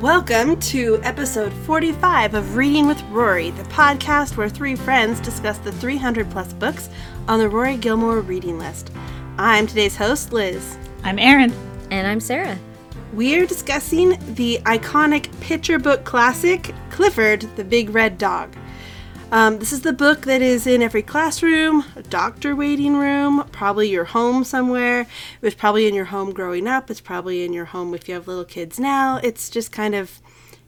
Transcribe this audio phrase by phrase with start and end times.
[0.00, 5.72] Welcome to episode 45 of Reading with Rory, the podcast where three friends discuss the
[5.72, 6.90] 300 plus books
[7.28, 8.90] on the Rory Gilmore reading list.
[9.38, 10.76] I'm today's host, Liz.
[11.02, 11.50] I'm Erin.
[11.90, 12.58] And I'm Sarah.
[13.14, 18.54] We're discussing the iconic picture book classic, Clifford the Big Red Dog.
[19.32, 23.88] Um, this is the book that is in every classroom, a doctor waiting room, probably
[23.88, 25.00] your home somewhere.
[25.00, 25.08] It
[25.42, 26.92] was probably in your home growing up.
[26.92, 29.16] It's probably in your home if you have little kids now.
[29.24, 30.20] It's just kind of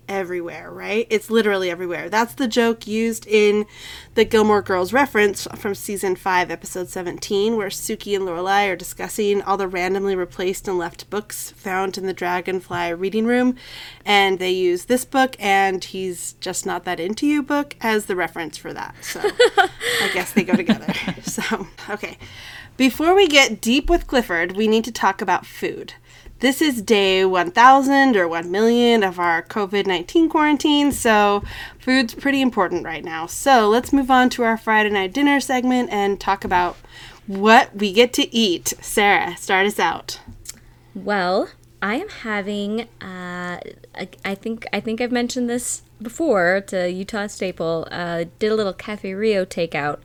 [0.09, 1.07] everywhere, right?
[1.11, 2.09] It's literally everywhere.
[2.09, 3.67] That's the joke used in
[4.15, 9.43] the Gilmore Girls reference from season 5, episode 17, where Sookie and Lorelai are discussing
[9.43, 13.57] all the randomly replaced and left books found in the Dragonfly reading room.
[14.05, 18.17] And they use this book and He's Just Not That Into You book as the
[18.17, 18.95] reference for that.
[19.03, 19.21] So
[19.57, 20.93] I guess they go together.
[21.23, 22.19] So, okay.
[22.77, 25.95] Before we get deep with Clifford, we need to talk about food.
[26.41, 31.43] This is day 1000 or 1 million of our COVID 19 quarantine, so
[31.81, 33.27] food's pretty important right now.
[33.27, 36.77] So let's move on to our Friday night dinner segment and talk about
[37.27, 38.73] what we get to eat.
[38.81, 40.21] Sarah, start us out.
[40.95, 41.49] Well,
[41.83, 42.83] I am having.
[43.03, 43.59] Uh,
[43.97, 47.89] I, I think I think I've mentioned this before It's a Utah Staple.
[47.91, 49.99] Uh, did a little Cafe Rio takeout,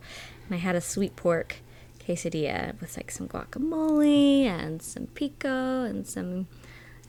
[0.48, 1.58] and I had a sweet pork
[2.06, 6.48] quesadilla with like some guacamole and some pico and some,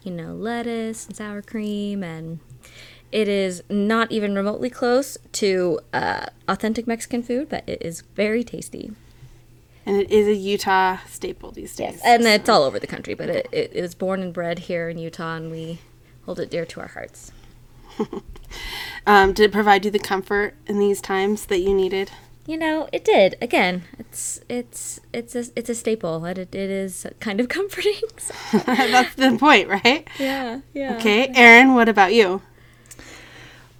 [0.02, 2.02] you know, lettuce and sour cream.
[2.02, 2.40] And
[3.12, 8.42] it is not even remotely close to uh, authentic Mexican food, but it is very
[8.42, 8.92] tasty.
[9.86, 11.92] And it is a Utah staple these days.
[11.94, 12.28] Yes, and so.
[12.30, 15.36] it's all over the country, but it, it, was born and bred here in Utah,
[15.36, 15.78] and we
[16.24, 17.32] hold it dear to our hearts.
[19.06, 22.10] um, did it provide you the comfort in these times that you needed?
[22.46, 23.36] You know, it did.
[23.40, 26.24] Again, it's it's it's a it's a staple.
[26.24, 27.94] It it is kind of comforting.
[28.18, 28.34] So.
[28.66, 30.06] That's the point, right?
[30.18, 30.96] Yeah, yeah.
[30.96, 32.42] Okay, Erin, what about you?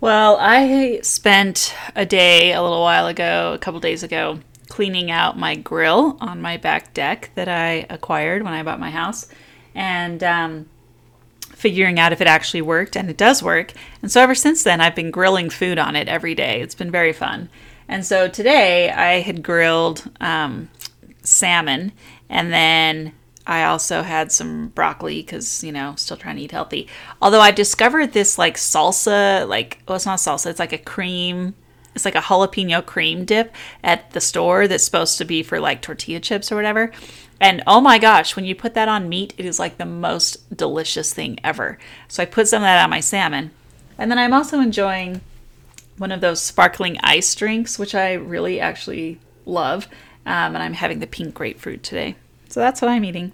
[0.01, 5.39] Well, I spent a day a little while ago, a couple days ago, cleaning out
[5.39, 9.29] my grill on my back deck that I acquired when I bought my house,
[9.75, 10.69] and um,
[11.41, 13.73] figuring out if it actually worked, and it does work.
[14.03, 16.61] And so ever since then, I've been grilling food on it every day.
[16.61, 17.49] It's been very fun.
[17.89, 20.71] And so today I had grilled um,
[21.23, 21.93] salmon
[22.29, 23.13] and then
[23.47, 26.89] I also had some broccoli because, you know, still trying to eat healthy.
[27.21, 31.55] Although I discovered this like salsa, like, oh, it's not salsa, it's like a cream,
[31.95, 35.83] it's like a jalapeno cream dip at the store that's supposed to be for like
[35.83, 36.91] tortilla chips or whatever.
[37.41, 40.57] And oh my gosh, when you put that on meat, it is like the most
[40.57, 41.79] delicious thing ever.
[42.09, 43.51] So I put some of that on my salmon.
[43.99, 45.21] And then I'm also enjoying
[45.99, 49.87] one of those sparkling ice drinks, which I really actually love.
[50.27, 52.17] Um, and I'm having the pink grapefruit today.
[52.49, 53.33] So that's what I'm eating.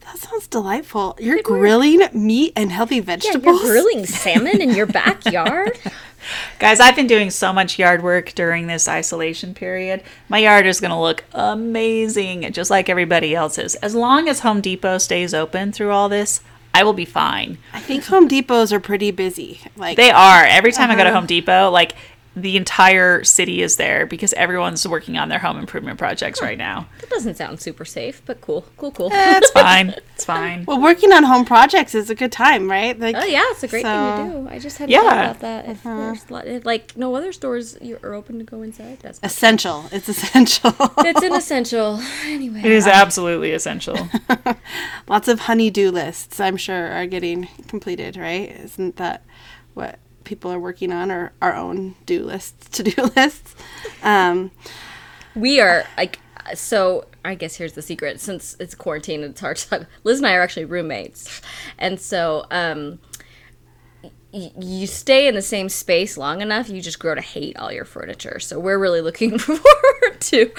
[0.00, 1.16] That sounds delightful.
[1.20, 3.44] You're grilling meat and healthy vegetables.
[3.44, 5.78] Yeah, you're grilling salmon in your backyard.
[6.58, 10.02] Guys, I've been doing so much yard work during this isolation period.
[10.28, 13.74] My yard is going to look amazing, just like everybody else's.
[13.76, 16.40] As long as Home Depot stays open through all this,
[16.74, 17.58] I will be fine.
[17.72, 19.60] I think Home Depots are pretty busy.
[19.76, 20.44] Like they are.
[20.44, 20.94] Every time uh-huh.
[20.94, 21.18] I go to uh-huh.
[21.20, 21.94] Home Depot, like
[22.34, 26.86] the entire city is there because everyone's working on their home improvement projects right now.
[27.00, 29.12] That doesn't sound super safe, but cool, cool, cool.
[29.12, 29.90] Eh, it's fine.
[30.14, 30.64] It's fine.
[30.64, 32.98] Well, working on home projects is a good time, right?
[32.98, 34.48] Like, oh yeah, it's a great so, thing to do.
[34.48, 35.00] I just hadn't yeah.
[35.02, 35.68] thought about that.
[35.68, 36.14] If uh-huh.
[36.30, 39.00] there's like no other stores you are open to go inside.
[39.00, 39.84] That's essential.
[39.92, 40.74] It's essential.
[40.98, 42.00] it's an essential.
[42.24, 44.08] Anyway, it is absolutely essential.
[45.06, 48.16] Lots of honeydew lists, I'm sure, are getting completed.
[48.16, 48.50] Right?
[48.50, 49.22] Isn't that
[49.74, 49.98] what?
[50.24, 53.54] People are working on or our own do lists, to do lists.
[54.02, 54.50] Um,
[55.34, 56.18] we are like
[56.54, 57.06] so.
[57.24, 58.20] I guess here's the secret.
[58.20, 59.86] Since it's quarantine, it's hard to.
[60.04, 61.40] Liz and I are actually roommates,
[61.78, 62.98] and so um,
[64.32, 67.84] you stay in the same space long enough, you just grow to hate all your
[67.84, 68.40] furniture.
[68.40, 70.50] So we're really looking forward to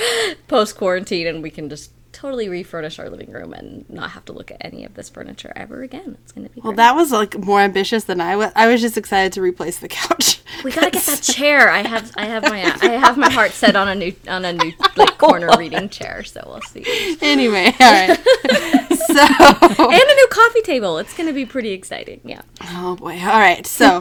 [0.48, 4.32] post quarantine, and we can just totally refurnish our living room and not have to
[4.34, 6.18] look at any of this furniture ever again.
[6.24, 8.52] It's going to be Well, that was like more ambitious than I was.
[8.56, 10.42] I was just excited to replace the couch.
[10.64, 11.70] We got to get that chair.
[11.70, 14.54] I have I have my I have my heart set on a new on a
[14.54, 17.18] new like corner reading chair, so we'll see.
[17.22, 18.18] Anyway, all right.
[19.08, 21.00] so and a new coffee table.
[21.00, 22.22] It's going to be pretty exciting.
[22.24, 22.44] Yeah.
[22.62, 23.20] Oh boy.
[23.20, 23.66] All right.
[23.66, 24.00] So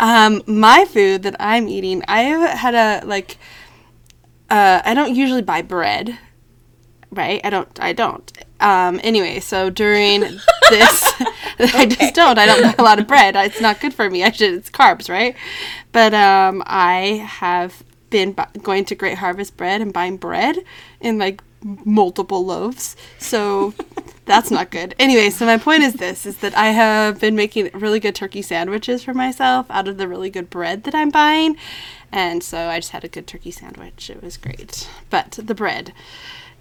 [0.00, 3.36] um my food that I'm eating, I have had a like
[4.48, 6.18] uh, I don't usually buy bread
[7.16, 7.40] right?
[7.44, 7.80] I don't.
[7.80, 8.32] I don't.
[8.60, 10.42] Um, anyway, so during this,
[11.58, 12.38] I just don't.
[12.38, 13.36] I don't buy a lot of bread.
[13.36, 14.24] It's not good for me.
[14.24, 14.54] I should.
[14.54, 15.34] It's carbs, right?
[15.92, 20.58] But um, I have been bu- going to Great Harvest Bread and buying bread
[21.00, 22.96] in like multiple loaves.
[23.18, 23.74] So
[24.26, 24.94] That's not good.
[24.98, 28.42] Anyway, so my point is this is that I have been making really good turkey
[28.42, 31.56] sandwiches for myself out of the really good bread that I'm buying.
[32.10, 34.10] And so I just had a good turkey sandwich.
[34.10, 34.88] It was great.
[35.10, 35.92] But the bread,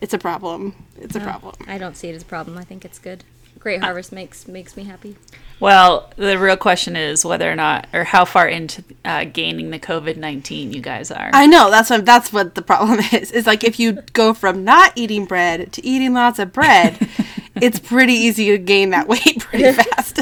[0.02, 0.76] it's a problem.
[1.00, 1.56] It's a problem.
[1.68, 2.58] I don't see it as a problem.
[2.58, 3.24] I think it's good.
[3.60, 5.16] Great Harvest makes makes me happy.
[5.60, 9.80] Well, the real question is whether or not, or how far into uh, gaining the
[9.80, 11.32] COVID nineteen you guys are.
[11.34, 13.32] I know that's what that's what the problem is.
[13.32, 16.98] Is like if you go from not eating bread to eating lots of bread,
[17.56, 20.20] it's pretty easy to gain that weight pretty fast,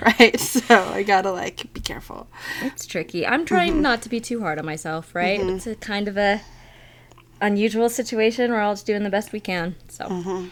[0.00, 0.38] right?
[0.40, 2.28] So I gotta like be careful.
[2.62, 3.26] It's tricky.
[3.26, 3.82] I'm trying Mm-hmm.
[3.82, 5.40] not to be too hard on myself, right?
[5.40, 6.40] It's a kind of a
[7.40, 8.50] unusual situation.
[8.50, 9.76] We're all just doing the best we can.
[9.88, 10.48] So Mm-hmm.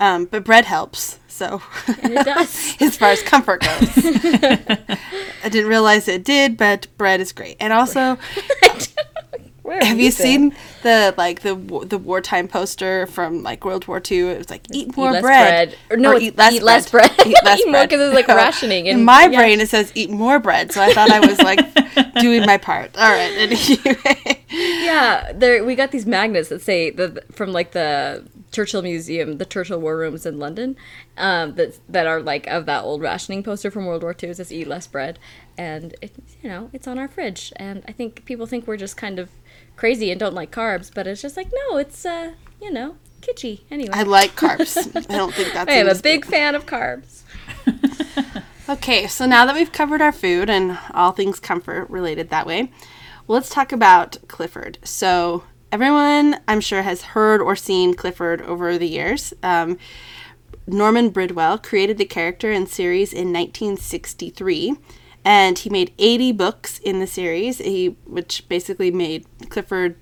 [0.00, 1.18] Um, but bread helps.
[1.28, 2.76] So it does.
[2.80, 7.58] as far as comfort goes, I didn't realize it did, but bread is great.
[7.60, 8.16] And also,
[9.70, 10.12] Where have you been?
[10.12, 11.54] seen the like the
[11.86, 14.30] the wartime poster from like World War II?
[14.30, 15.68] It was like eat more less bread.
[15.70, 15.78] bread.
[15.90, 17.14] Or no, it's eat less eat less bread.
[17.16, 17.26] bread.
[17.28, 17.90] eat less Eat more bread.
[17.90, 19.38] 'cause it's, like, rationing In my yeah.
[19.38, 20.72] brain, it says eat more bread.
[20.72, 21.60] So I thought I was like
[22.20, 22.96] doing my part.
[22.98, 23.30] All right.
[23.40, 24.44] Anyway.
[24.50, 29.44] Yeah, there we got these magnets that say the from like the Churchill Museum, the
[29.44, 30.76] Churchill War Rooms in London,
[31.16, 34.30] um, that that are like of that old rationing poster from World War II.
[34.30, 35.18] It says "Eat less bread,"
[35.56, 36.12] and it,
[36.42, 37.52] you know it's on our fridge.
[37.56, 39.30] And I think people think we're just kind of
[39.76, 43.60] crazy and don't like carbs, but it's just like no, it's uh, you know, kitschy.
[43.70, 44.76] Anyway, I like carbs.
[45.10, 45.70] I don't think that's.
[45.70, 47.22] I am a big fan of carbs.
[48.70, 52.70] Okay, so now that we've covered our food and all things comfort related that way,
[53.26, 54.78] well, let's talk about Clifford.
[54.84, 59.32] So, everyone, I'm sure, has heard or seen Clifford over the years.
[59.42, 59.78] Um,
[60.66, 64.76] Norman Bridwell created the character and series in 1963,
[65.24, 69.96] and he made 80 books in the series, he, which basically made Clifford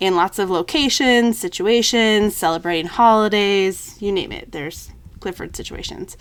[0.00, 4.52] in lots of locations, situations, celebrating holidays, you name it.
[4.52, 6.16] There's Clifford situations.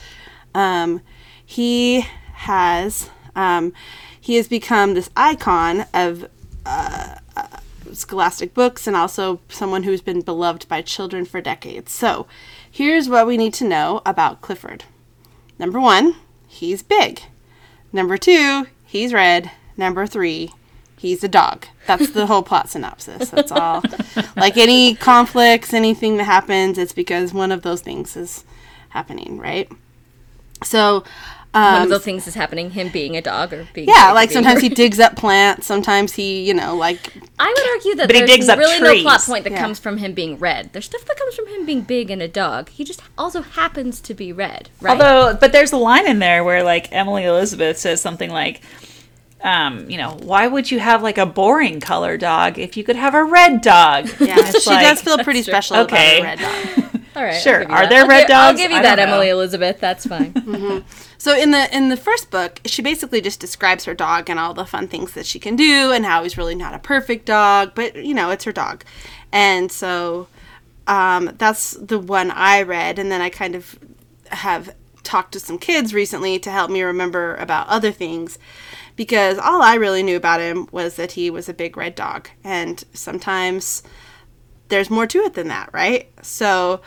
[0.54, 1.02] Um,
[1.46, 2.02] he
[2.34, 3.74] has um,
[4.20, 6.30] he has become this icon of
[6.66, 7.16] uh,
[7.96, 11.92] scholastic books and also someone who's been beloved by children for decades.
[11.92, 12.28] So,
[12.70, 14.84] here's what we need to know about Clifford.
[15.58, 16.16] Number one,
[16.48, 17.22] he's big.
[17.92, 19.52] Number two, he's red.
[19.78, 20.52] Number three,
[20.98, 21.66] he's a dog.
[21.88, 23.30] That's the whole plot synopsis.
[23.30, 23.84] That's all.
[24.36, 28.44] like any conflicts, anything that happens, it's because one of those things is
[28.90, 29.72] happening, right?
[30.64, 31.04] So,
[31.56, 32.70] um, One of those things is happening.
[32.72, 35.66] Him being a dog or being yeah, or like sometimes he digs up plants.
[35.66, 38.98] Sometimes he, you know, like I would argue that But he there's digs up really
[38.98, 39.62] no plot point that Yeah.
[39.62, 40.72] comes from him being red.
[40.74, 42.70] There's stuff that comes from him being big and a dog.
[42.70, 44.92] He just also happens to be red, right?
[44.92, 48.62] Although, but there's a line in there where like Emily Elizabeth says something like,
[49.44, 52.96] um, you know, why would you have like a boring color dog if you could
[52.96, 54.10] have a red dog?
[54.20, 55.52] yeah, she like- does feel pretty true.
[55.54, 56.20] special Okay.
[56.20, 56.92] about a red dog.
[57.16, 57.70] All right, Sure.
[57.72, 58.60] Are there I'll red dogs?
[58.60, 59.00] I'll give you I that.
[59.00, 59.80] Emily Elizabeth.
[59.80, 60.84] That's fine.
[61.18, 64.54] So in the in the first book, she basically just describes her dog and all
[64.54, 67.72] the fun things that she can do and how he's really not a perfect dog,
[67.74, 68.84] but you know, it's her dog.
[69.32, 70.28] And so
[70.86, 73.80] um, that's the one I read and then I kind of
[74.28, 78.38] have talked to some kids recently to help me remember about other things
[78.96, 82.30] because all I really knew about him was that he was a big red dog
[82.44, 83.82] and sometimes
[84.70, 86.12] there's more to it than that, right?
[86.22, 86.82] So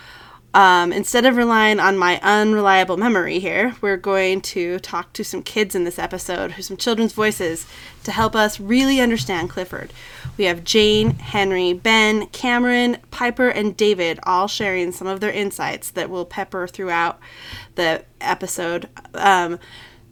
[0.55, 5.43] um, instead of relying on my unreliable memory here, we're going to talk to some
[5.43, 7.67] kids in this episode, who some children's voices,
[8.05, 9.93] to help us really understand Clifford.
[10.39, 15.91] We have Jane, Henry, Ben, Cameron, Piper, and David all sharing some of their insights
[15.91, 17.21] that will pepper throughout
[17.75, 18.89] the episode.
[19.15, 19.59] Um,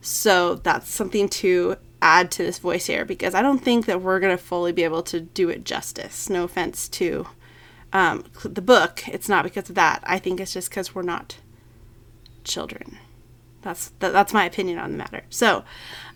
[0.02, 4.20] so that's something to add to this voice here because I don't think that we're
[4.20, 6.28] going to fully be able to do it justice.
[6.28, 7.26] No offense to
[7.96, 9.08] um, the book.
[9.08, 10.02] It's not because of that.
[10.04, 11.38] I think it's just because we're not
[12.44, 12.98] children.
[13.62, 15.22] That's that, that's my opinion on the matter.
[15.30, 15.64] So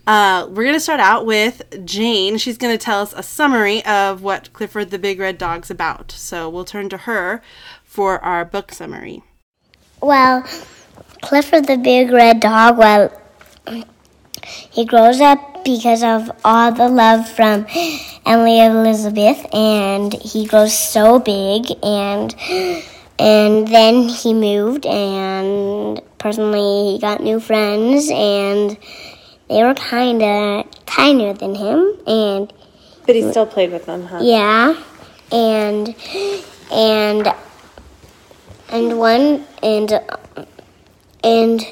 [0.06, 2.36] uh, we're gonna start out with Jane.
[2.36, 6.12] She's gonna tell us a summary of what Clifford the Big Red Dog's about.
[6.12, 7.40] So we'll turn to her
[7.82, 9.22] for our book summary.
[10.02, 10.42] Well,
[11.22, 13.10] Clifford the Big Red Dog, well,
[14.44, 17.66] he grows up because of all the love from
[18.26, 22.34] Emily Elizabeth, and he grows so big, and
[23.18, 28.76] and then he moved, and personally, he got new friends, and
[29.48, 32.52] they were kind of tinier than him, and
[33.06, 34.20] But he still played with them, huh?
[34.22, 34.82] yeah,
[35.32, 35.94] and
[36.72, 37.34] and
[38.70, 40.00] and one and
[41.22, 41.66] and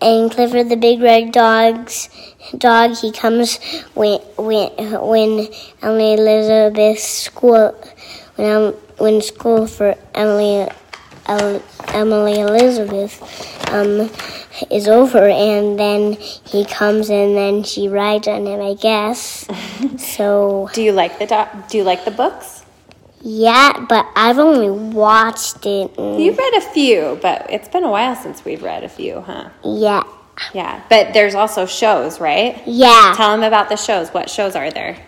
[0.00, 2.08] and Clifford the big red dog's
[2.56, 2.96] dog.
[2.96, 3.58] He comes
[3.94, 5.48] when when when
[5.82, 7.74] Emily Elizabeth's school
[8.36, 10.68] when um, when school for Emily
[11.26, 13.20] El- Emily Elizabeth
[13.72, 14.10] um,
[14.70, 19.46] is over, and then he comes and then she rides on him, I guess.
[19.98, 21.68] so Do you like the doc?
[21.68, 22.55] Do you like the books?
[23.22, 25.94] Yeah, but I've only watched it.
[25.96, 26.22] Mm.
[26.22, 29.48] You've read a few, but it's been a while since we've read a few, huh?
[29.64, 30.02] yeah,
[30.54, 32.62] Yeah, but there's also shows, right?
[32.66, 33.14] yeah.
[33.16, 34.10] Tell them about the shows.
[34.10, 34.98] What shows are there?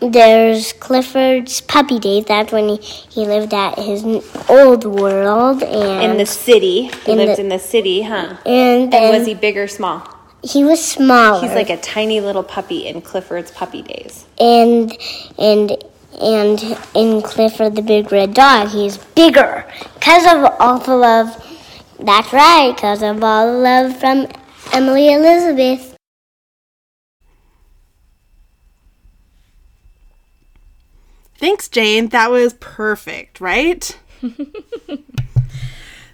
[0.00, 2.24] There's Clifford's Puppy Days.
[2.24, 4.02] That's when he, he lived at his
[4.48, 6.90] old world, and In the city.
[7.06, 8.36] He In lived the- in the city, huh?
[8.44, 10.02] and And was he big or small?
[10.44, 11.40] he was smaller.
[11.46, 14.24] He's like a tiny little puppy in Clifford's Puppy Days.
[14.40, 14.92] and
[15.38, 15.76] and
[16.22, 19.64] and in Clifford the Big Red Dog, he's bigger
[19.94, 21.28] because of all the love.
[21.98, 24.28] That's right, because of all the love from
[24.72, 25.96] Emily Elizabeth.
[31.36, 32.08] Thanks, Jane.
[32.08, 33.98] That was perfect, right?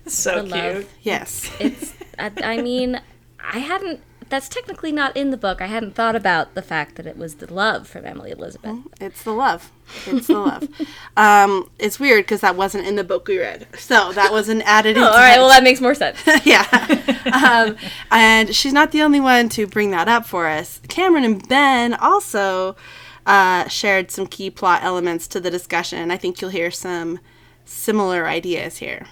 [0.06, 0.50] So The cute.
[0.50, 0.88] love.
[1.02, 1.50] Yes.
[1.60, 1.92] It's.
[2.18, 2.98] I, I mean,
[3.38, 4.00] I hadn't.
[4.28, 5.62] That's technically not in the book.
[5.62, 8.78] I hadn't thought about the fact that it was the love from Emily Elizabeth.
[9.00, 9.70] It's the love.
[10.06, 10.68] It's the love.
[11.16, 13.66] um, it's weird because that wasn't in the book we read.
[13.78, 15.38] So that was an added Oh, all right.
[15.38, 16.20] Well, that makes more sense.
[16.44, 16.66] yeah.
[17.32, 17.76] um,
[18.10, 20.80] and she's not the only one to bring that up for us.
[20.88, 22.76] Cameron and Ben also
[23.26, 26.10] uh, shared some key plot elements to the discussion.
[26.10, 27.20] I think you'll hear some
[27.64, 29.06] similar ideas here.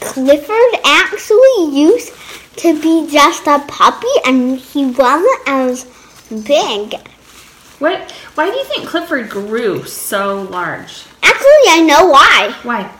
[0.00, 2.12] Clifford actually used
[2.56, 5.84] to be just a puppy, and he wasn't as
[6.44, 6.94] big.
[7.78, 8.10] What?
[8.34, 11.04] Why do you think Clifford grew so large?
[11.22, 12.54] Actually, I know why.
[12.62, 12.92] Why?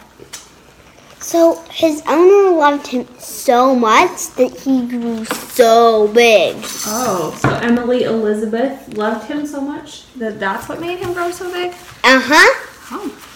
[1.20, 6.56] So his owner loved him so much that he grew so big.
[6.86, 11.52] Oh, so Emily Elizabeth loved him so much that that's what made him grow so
[11.52, 11.72] big?
[12.02, 12.66] Uh huh.
[12.92, 13.29] Oh.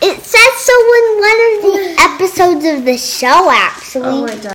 [0.00, 4.02] It says so in one of the episodes of the show, actually.
[4.04, 4.52] Oh, it does.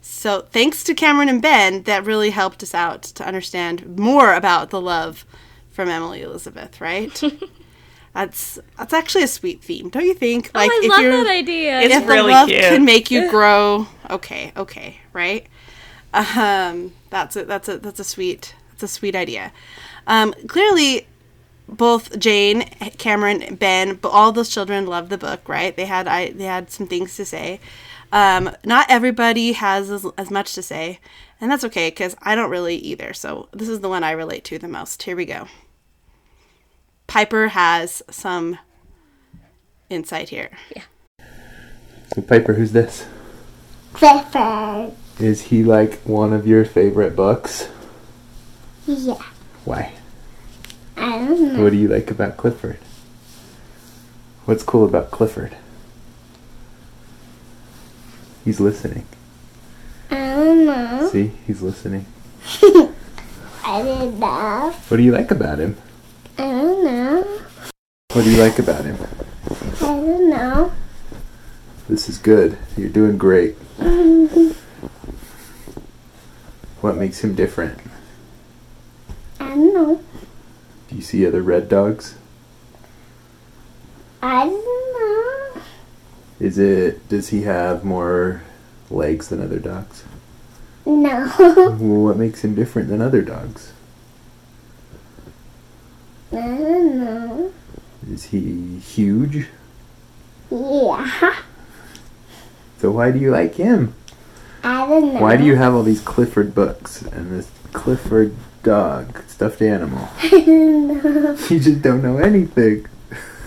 [0.00, 4.70] So thanks to Cameron and Ben, that really helped us out to understand more about
[4.70, 5.26] the love
[5.70, 7.20] from Emily Elizabeth, right?
[8.14, 10.50] that's that's actually a sweet theme, don't you think?
[10.54, 11.80] oh, I love that idea.
[11.80, 12.60] It's if really the love cute.
[12.60, 15.46] can make you grow, okay, okay, right?
[16.14, 19.52] Um, that's a that's a that's a sweet that's a sweet idea.
[20.06, 21.06] Um, clearly,
[21.76, 22.62] both Jane,
[22.98, 25.74] Cameron, Ben, but all those children loved the book, right?
[25.76, 27.60] They had I they had some things to say.
[28.12, 31.00] Um, not everybody has as, as much to say,
[31.40, 33.14] and that's okay because I don't really either.
[33.14, 35.02] So this is the one I relate to the most.
[35.02, 35.48] Here we go.
[37.06, 38.58] Piper has some
[39.88, 40.50] insight here.
[42.14, 43.06] So Piper, who's this?
[43.94, 44.92] Clifford.
[45.18, 47.68] Is he like one of your favorite books?
[48.86, 49.22] Yeah.
[49.64, 49.92] Why?
[51.22, 51.48] I don't know.
[51.50, 51.68] What mm-hmm.
[51.70, 52.78] do you like about Clifford?
[54.44, 55.56] What's cool about Clifford?
[58.44, 59.06] He's listening.
[60.10, 61.08] I don't know.
[61.12, 62.06] See, he's listening.
[63.64, 64.74] I didn't know.
[64.88, 65.76] What do you like about him?
[66.38, 67.40] I don't know.
[68.12, 68.98] What do you like about him?
[69.46, 70.72] I don't know.
[71.88, 72.58] This is good.
[72.76, 73.56] You're doing great.
[73.78, 74.48] Mm-hmm.
[76.80, 77.78] What makes him different?
[79.38, 80.02] I don't know.
[80.92, 82.16] Do you see other red dogs?
[84.22, 85.62] I don't know.
[86.38, 88.42] Is it does he have more
[88.90, 90.04] legs than other dogs?
[90.84, 91.28] No.
[91.78, 93.72] What makes him different than other dogs?
[96.30, 97.52] I don't know.
[98.10, 99.48] Is he huge?
[100.50, 101.36] Yeah.
[102.80, 103.94] So why do you like him?
[104.62, 105.20] I don't know.
[105.22, 110.08] Why do you have all these Clifford books and this Clifford dog, stuffed animal?
[111.50, 112.86] You just don't know anything.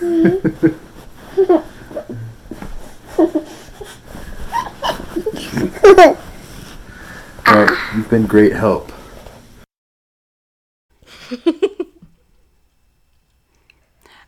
[7.46, 8.92] well, you've been great help.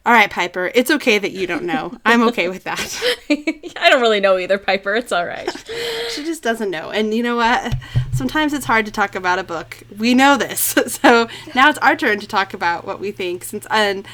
[0.09, 0.73] All right, Piper.
[0.75, 1.93] It's okay that you don't know.
[2.07, 2.99] I'm okay with that.
[3.31, 4.95] I don't really know either, Piper.
[4.95, 5.55] It's all right.
[6.13, 6.91] She just doesn't know.
[6.91, 7.75] And you know what?
[8.15, 9.83] Sometimes it's hard to talk about a book.
[9.99, 10.75] We know this.
[10.89, 13.45] So now it's our turn to talk about what we think.
[13.45, 14.09] Since and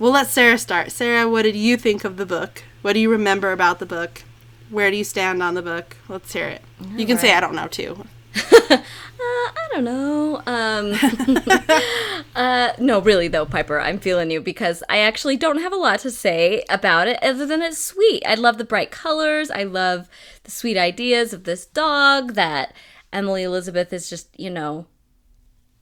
[0.00, 0.90] we'll let Sarah start.
[0.90, 2.64] Sarah, what did you think of the book?
[2.82, 4.24] What do you remember about the book?
[4.70, 5.96] Where do you stand on the book?
[6.08, 6.62] Let's hear it.
[6.96, 8.04] You can say I don't know too.
[9.20, 10.40] Uh, I don't know.
[10.46, 15.76] Um, uh, no, really though, Piper, I'm feeling you because I actually don't have a
[15.76, 18.22] lot to say about it other than it's sweet.
[18.24, 19.50] I love the bright colors.
[19.50, 20.08] I love
[20.44, 22.34] the sweet ideas of this dog.
[22.34, 22.72] That
[23.12, 24.86] Emily Elizabeth is just, you know,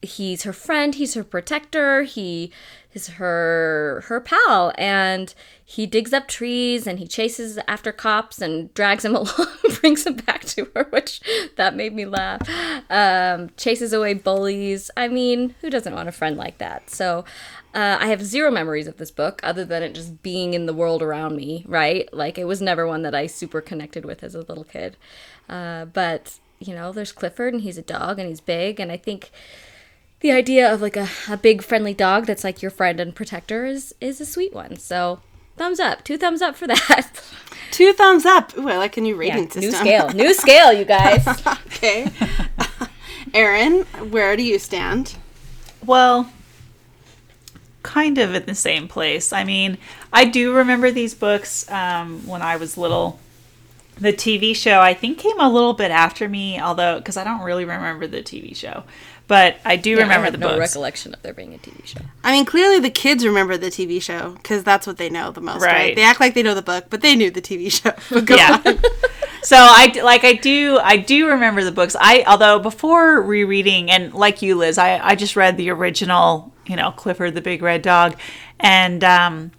[0.01, 2.51] he's her friend, he's her protector, he
[2.97, 5.33] is her her pal, and
[5.65, 9.47] he digs up trees and he chases after cops and drags him along,
[9.81, 11.21] brings him back to her, which
[11.57, 12.41] that made me laugh.
[12.91, 14.91] Um, chases away bullies.
[14.97, 16.91] I mean, who doesn't want a friend like that?
[16.91, 17.25] So.
[17.75, 20.73] Uh, I have zero memories of this book other than it just being in the
[20.73, 22.09] world around me, right?
[22.11, 24.97] Like, it was never one that I super connected with as a little kid.
[25.47, 28.81] Uh, but, you know, there's Clifford and he's a dog and he's big.
[28.81, 29.31] And I think
[30.21, 33.65] the idea of like a, a big friendly dog that's like your friend and protector
[33.67, 34.77] is, is a sweet one.
[34.77, 35.21] So,
[35.57, 36.05] thumbs up.
[36.05, 37.11] Two thumbs up for that.
[37.71, 38.57] Two thumbs up.
[38.57, 39.63] Ooh, I like a new rating Yeah, system.
[39.63, 40.09] new scale.
[40.11, 41.27] New scale, you guys.
[41.67, 42.11] okay.
[43.35, 45.17] Erin, where do you stand?
[45.85, 46.31] Well,
[47.83, 49.33] kind of in the same place.
[49.33, 49.79] I mean,
[50.13, 53.19] I do remember these books um, when I was little.
[53.99, 57.41] The TV show, I think, came a little bit after me, although, because I don't
[57.41, 58.85] really remember the TV show.
[59.29, 60.61] But I do remember I have the no books.
[60.61, 62.01] recollection of there being a TV show.
[62.23, 65.41] I mean, clearly the kids remember the TV show because that's what they know the
[65.41, 65.73] most, right.
[65.73, 65.97] Right.
[65.97, 67.93] They act like they know the book, but they knew the TV show.
[68.09, 68.63] But go yeah.
[68.65, 68.79] on.
[69.43, 71.97] so I like I do I do remember the books.
[71.99, 76.77] I although before rereading and like you Liz, I I just read the original, you
[76.77, 78.17] know, Clifford the Big Red Dog
[78.61, 79.51] and um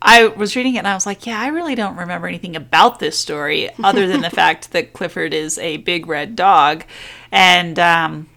[0.00, 2.98] I was reading it and I was like, yeah, I really don't remember anything about
[2.98, 6.84] this story other than the fact that Clifford is a big red dog.
[7.30, 8.28] And um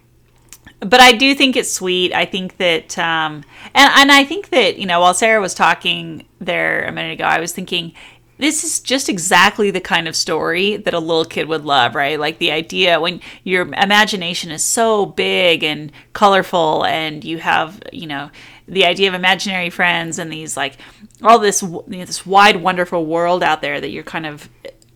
[0.79, 2.13] but I do think it's sweet.
[2.13, 6.25] I think that, um, and and I think that you know, while Sarah was talking
[6.39, 7.93] there a minute ago, I was thinking
[8.37, 12.19] this is just exactly the kind of story that a little kid would love, right?
[12.19, 18.07] Like the idea when your imagination is so big and colorful, and you have you
[18.07, 18.29] know
[18.67, 20.77] the idea of imaginary friends and these like
[21.21, 24.49] all this you know, this wide, wonderful world out there that you're kind of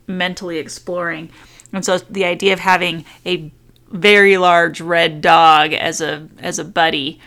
[0.07, 1.29] mentally exploring.
[1.71, 3.51] And so the idea of having a
[3.89, 7.19] very large red dog as a as a buddy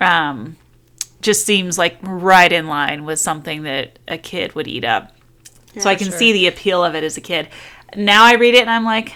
[0.00, 0.56] um,
[1.20, 5.12] just seems like right in line with something that a kid would eat up.
[5.78, 7.48] so I can see the appeal of it as a kid.
[7.96, 9.14] Now I read it and I'm like,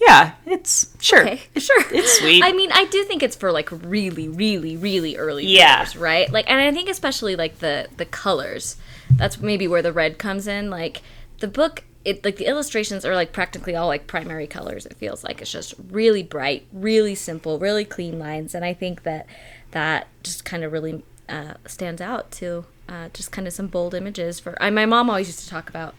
[0.00, 1.82] yeah, it's sure, Okay, sure.
[1.90, 2.42] it's sweet.
[2.44, 5.80] I mean, I do think it's for like really, really, really early Yeah.
[5.80, 6.30] readers, right?
[6.32, 8.76] Like, and I think especially like the the colors.
[9.16, 10.70] That's maybe where the red comes in.
[10.70, 11.02] Like
[11.40, 14.86] the book, it like the illustrations are like practically all like primary colors.
[14.86, 19.02] It feels like it's just really bright, really simple, really clean lines, and I think
[19.02, 19.26] that
[19.72, 23.94] that just kind of really uh, stands out to uh, just kind of some bold
[23.94, 24.40] images.
[24.40, 25.94] For I, my mom always used to talk about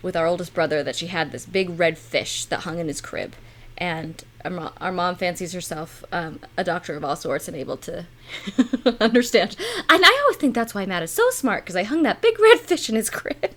[0.00, 3.00] with our oldest brother that she had this big red fish that hung in his
[3.00, 3.34] crib.
[3.78, 7.76] And our, mo- our mom fancies herself um, a doctor of all sorts and able
[7.78, 8.06] to
[9.00, 9.56] understand.
[9.88, 12.38] And I always think that's why Matt is so smart because I hung that big
[12.40, 13.54] red fish in his crib.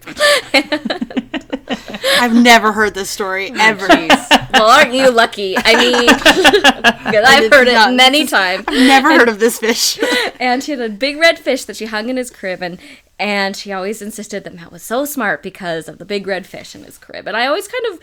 [2.17, 3.87] I've never heard this story ever.
[3.87, 5.55] well, aren't you lucky?
[5.57, 5.95] I mean,
[7.25, 7.93] I've heard not.
[7.93, 8.65] it many times.
[8.67, 9.99] Never heard of this fish.
[10.39, 12.79] and she had a big red fish that she hung in his crib and
[13.17, 16.75] and she always insisted that Matt was so smart because of the big red fish
[16.75, 17.27] in his crib.
[17.27, 17.99] And I always kind of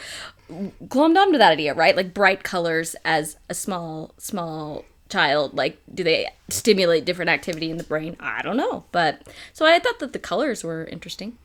[0.51, 1.97] glommed onto that idea, right?
[1.97, 7.77] Like bright colors as a small small child, like do they stimulate different activity in
[7.77, 8.17] the brain?
[8.19, 8.85] I don't know.
[8.93, 11.39] But so I thought that the colors were interesting.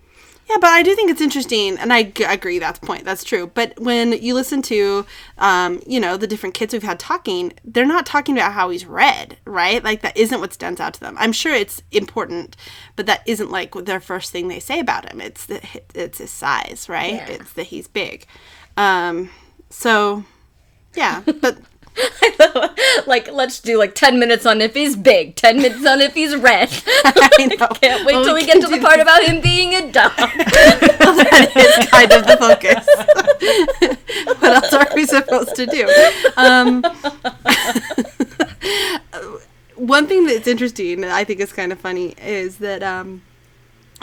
[0.50, 3.04] Yeah, but I do think it's interesting, and I g- agree that's point.
[3.04, 3.48] That's true.
[3.54, 5.06] But when you listen to,
[5.38, 8.86] um, you know, the different kids we've had talking, they're not talking about how he's
[8.86, 9.84] red, right?
[9.84, 11.18] Like that isn't what stands out to them.
[11.20, 12.56] I'm sure it's important,
[12.96, 15.20] but that isn't like their first thing they say about him.
[15.20, 15.62] It's the
[15.94, 17.16] it's his size, right?
[17.16, 17.28] Yeah.
[17.28, 18.26] It's that he's big.
[18.78, 19.30] Um,
[19.70, 20.24] so
[20.96, 21.58] yeah, but
[23.08, 26.36] like let's do like 10 minutes on if he's big, 10 minutes on if he's
[26.36, 26.70] red.
[26.88, 27.68] I know.
[27.82, 30.12] Can't wait Well, till we get to the part about him being a dog.
[30.16, 32.86] that is kind of the focus.
[34.40, 35.88] what else are we supposed to do?
[36.38, 36.84] Um,
[39.76, 43.22] one thing that's interesting, that I think is kind of funny, is that um,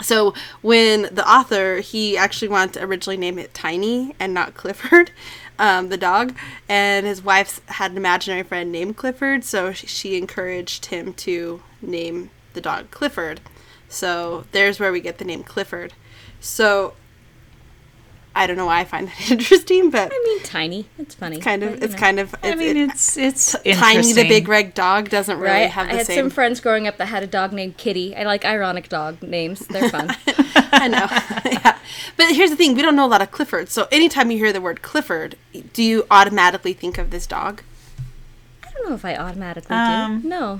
[0.01, 5.11] so when the author he actually wanted to originally name it Tiny and not Clifford.
[5.57, 6.35] Um, the dog
[6.67, 11.63] and his wife had an imaginary friend named Clifford, so she, she encouraged him to
[11.81, 13.39] name the dog Clifford.
[13.87, 15.93] So there's where we get the name Clifford.
[16.41, 16.93] So
[18.37, 20.87] I don't know why I find that interesting, but I mean, tiny.
[20.97, 21.39] It's funny.
[21.39, 21.99] kind of but, it's know.
[21.99, 25.69] kind of I mean, it's it's Tiny the big red dog doesn't really right?
[25.69, 26.17] have I the had same.
[26.17, 28.15] some friends growing up that had a dog named Kitty.
[28.15, 29.59] I like ironic dog names.
[29.67, 30.09] They're fun.
[30.27, 31.07] I know.
[31.51, 31.77] yeah.
[32.17, 33.69] But here's the thing: we don't know a lot of Cliffords.
[33.69, 35.35] So anytime you hear the word Clifford,
[35.73, 37.61] do you automatically think of this dog?
[38.63, 40.27] I don't know if I automatically Um, do.
[40.27, 40.59] No.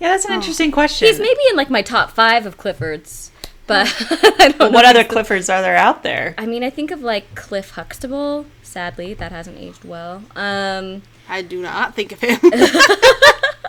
[0.00, 1.06] Yeah, that's an interesting question.
[1.06, 3.30] He's maybe in like my top five of Cliffords,
[3.66, 4.70] but I don't know.
[4.70, 6.34] what other Cliffords are there out there?
[6.38, 8.46] I mean, I think of like Cliff Huxtable.
[8.62, 10.22] Sadly, that hasn't aged well.
[10.36, 12.38] Um, I do not think of him.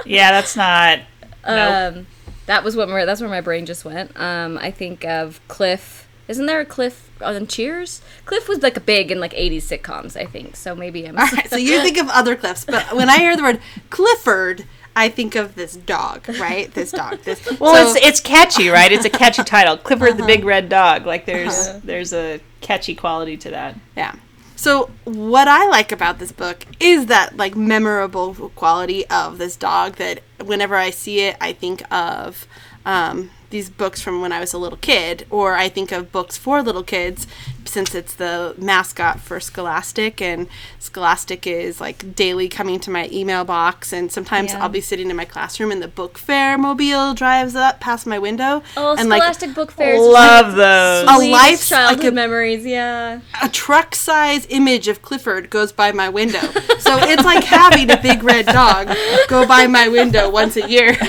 [0.06, 1.00] Yeah, that's not.
[1.48, 1.96] Nope.
[1.98, 2.08] Um,
[2.46, 4.18] that was what my, that's where my brain just went.
[4.20, 6.08] Um, I think of Cliff.
[6.28, 8.02] Isn't there a Cliff on Cheers?
[8.26, 10.56] Cliff was like a big in like '80s sitcoms, I think.
[10.56, 11.18] So maybe I'm.
[11.18, 14.66] All right, so you think of other cliffs, but when I hear the word Clifford,
[14.96, 16.74] I think of this dog, right?
[16.74, 17.22] This dog.
[17.24, 17.40] This.
[17.60, 18.92] Well, so- it's it's catchy, right?
[18.92, 20.28] It's a catchy title, Clifford the Uh-huh.
[20.28, 21.06] Big Red Dog.
[21.06, 23.76] Like there's there's a catchy quality to that.
[23.98, 24.16] Yeah.
[24.58, 29.96] So what I like about this book is that like memorable quality of this dog
[29.98, 32.48] that whenever I see it, I think of
[32.86, 36.38] um, these books from when I was a little kid, or I think of books
[36.38, 37.28] for little kids
[37.76, 40.48] since it's the mascot for Scholastic, and
[40.80, 44.64] Scholastic is like daily coming to my email box, and sometimes Yeah.
[44.64, 48.18] I'll be sitting in my classroom and the book fair mobile drives up past my
[48.18, 50.00] window, Oh, and like Scholastic Book Fairs.
[50.00, 51.04] Love those.
[51.10, 52.66] A Sweetest life's- childhood like a- memories.
[52.66, 53.20] Yeah.
[53.44, 56.40] a truck size image of Clifford goes by my window.
[56.80, 58.90] So it's like having a big red dog
[59.28, 60.96] go by my window once a year.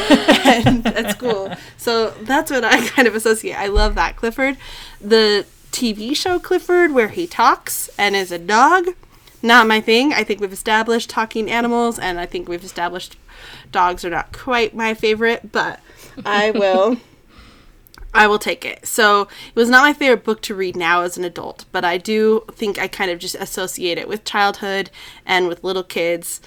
[0.45, 1.53] and that's cool.
[1.77, 3.55] So that's what I kind of associate.
[3.55, 4.57] I love that Clifford.
[5.01, 5.47] The
[5.77, 8.95] TV show Clifford, where he talks and is a dog,
[9.43, 10.11] not my thing.
[10.11, 13.19] I think we've established talking animals, and I think we've established
[13.73, 15.81] dogs are not quite my favorite, but
[16.25, 16.97] I will.
[18.15, 18.87] I will take it.
[18.87, 21.99] So it was not my favorite book to read now as an adult, but I
[21.99, 24.89] do think I kind of just associate it with childhood
[25.27, 26.41] and with little kids,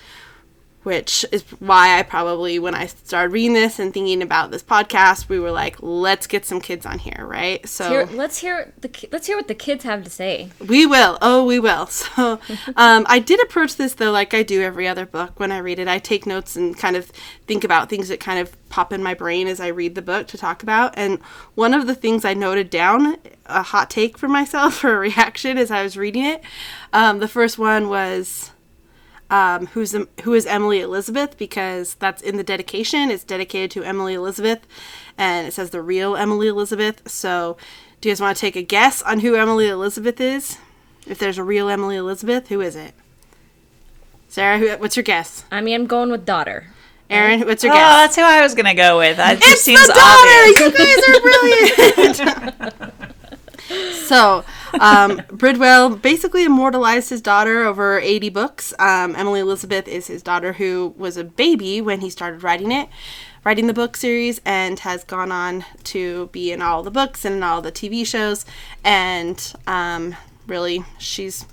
[0.84, 5.28] which is why I probably, when I started reading this and thinking about this podcast,
[5.28, 7.68] we were like, let's get some kids on here, right?
[7.68, 10.50] So Here, let's hear the let's hear what the kids have to say.
[10.66, 11.18] we will.
[11.22, 11.88] Oh, we will.
[12.00, 12.40] So,
[12.76, 15.40] um, I did approach this though, like I do every other book.
[15.40, 17.12] When I read it, I take notes and kind of
[17.46, 20.28] think about things that kind of pop in my brain as I read the book
[20.28, 20.94] to talk about.
[20.98, 21.20] And
[21.56, 25.58] one of the things I noted down, a hot take for myself or a reaction
[25.58, 26.42] as I was reading it.
[26.94, 28.52] Um, the first one was.
[29.32, 31.38] Um, who's who is Emily Elizabeth?
[31.38, 33.12] Because that's in the dedication.
[33.12, 34.60] It's dedicated to Emily Elizabeth,
[35.18, 37.08] and it says the real Emily Elizabeth.
[37.10, 37.56] So,
[38.02, 40.58] do you guys want to take a guess on who Emily Elizabeth is?
[41.06, 42.94] If there's a real Emily Elizabeth, who is it?
[44.28, 45.44] Sarah, who, what's your guess?
[45.52, 46.68] I mean, I'm going with daughter.
[47.10, 47.94] Erin, what's your Oh, guess?
[47.94, 49.18] Oh, that's who I was gonna go with.
[49.18, 50.06] That just It's seems the daughter.
[50.38, 50.60] obvious.
[50.60, 52.42] You guys are
[52.80, 52.94] brilliant.
[53.94, 54.44] so,
[54.80, 58.74] um, Bridwell basically immortalized his daughter over 80 books.
[58.80, 62.90] Um, Emily Elizabeth is his daughter, who was a baby when he started writing it,
[63.44, 67.36] writing the book series, and has gone on to be in all the books and
[67.36, 68.46] in all the TV shows.
[68.84, 70.16] And um,
[70.48, 71.46] really, she's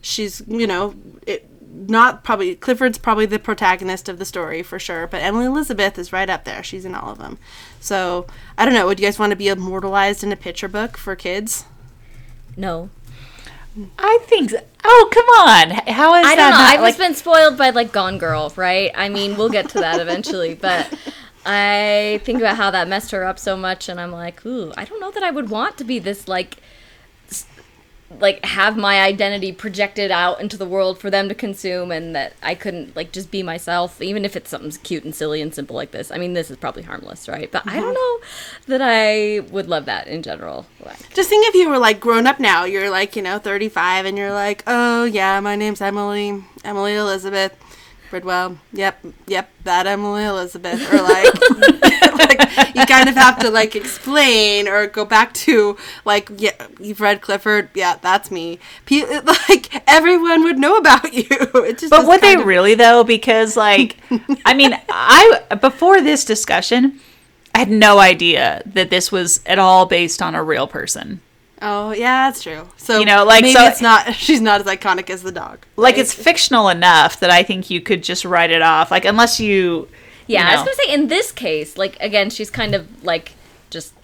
[0.00, 0.94] she's you know
[1.26, 5.98] it, not probably Clifford's probably the protagonist of the story for sure, but Emily Elizabeth
[5.98, 6.62] is right up there.
[6.62, 7.38] She's in all of them.
[7.80, 8.86] So I don't know.
[8.86, 11.64] Would you guys want to be immortalized in a picture book for kids?
[12.56, 12.90] No,
[13.98, 14.50] I think.
[14.50, 14.60] So.
[14.84, 15.70] Oh, come on!
[15.92, 16.56] How is I don't know.
[16.56, 18.90] not, I've like, just been spoiled by like Gone Girl, right?
[18.94, 20.92] I mean, we'll get to that eventually, but
[21.44, 24.84] I think about how that messed her up so much, and I'm like, ooh, I
[24.84, 26.60] don't know that I would want to be this like, s-
[28.20, 32.32] like have my identity projected out into the world for them to consume, and that
[32.42, 35.76] I couldn't like just be myself, even if it's something cute and silly and simple
[35.76, 36.10] like this.
[36.10, 37.50] I mean, this is probably harmless, right?
[37.50, 38.70] But I don't mm-hmm.
[38.70, 40.66] know that I would love that in general.
[40.84, 44.06] Like, Just think if you were like grown up now, you're like, you know, 35
[44.06, 47.56] and you're like, "Oh, yeah, my name's Emily, Emily Elizabeth
[48.10, 48.58] Bridwell.
[48.72, 51.34] Yep, yep, that Emily Elizabeth." Or like
[52.18, 52.37] like
[52.74, 57.20] you kind of have to like explain or go back to like, "Yeah, you've read
[57.20, 57.70] Clifford.
[57.74, 61.26] Yeah, that's me." Pe- like everyone would know about you.
[61.68, 63.04] It just But would they of- really though?
[63.04, 63.96] Because like,
[64.44, 67.00] I mean, I before this discussion,
[67.54, 71.20] I had no idea that this was at all based on a real person.
[71.60, 72.68] Oh, yeah, that's true.
[72.76, 75.66] So You know, like, maybe so- it's not she's not as iconic as the dog.
[75.74, 76.00] Like, right?
[76.02, 78.92] it's fictional enough that I think you could just write it off.
[78.92, 79.88] Like, unless you,
[80.28, 83.32] Yeah, you I was gonna say in this case, like again, she's kind of like
[83.70, 83.94] just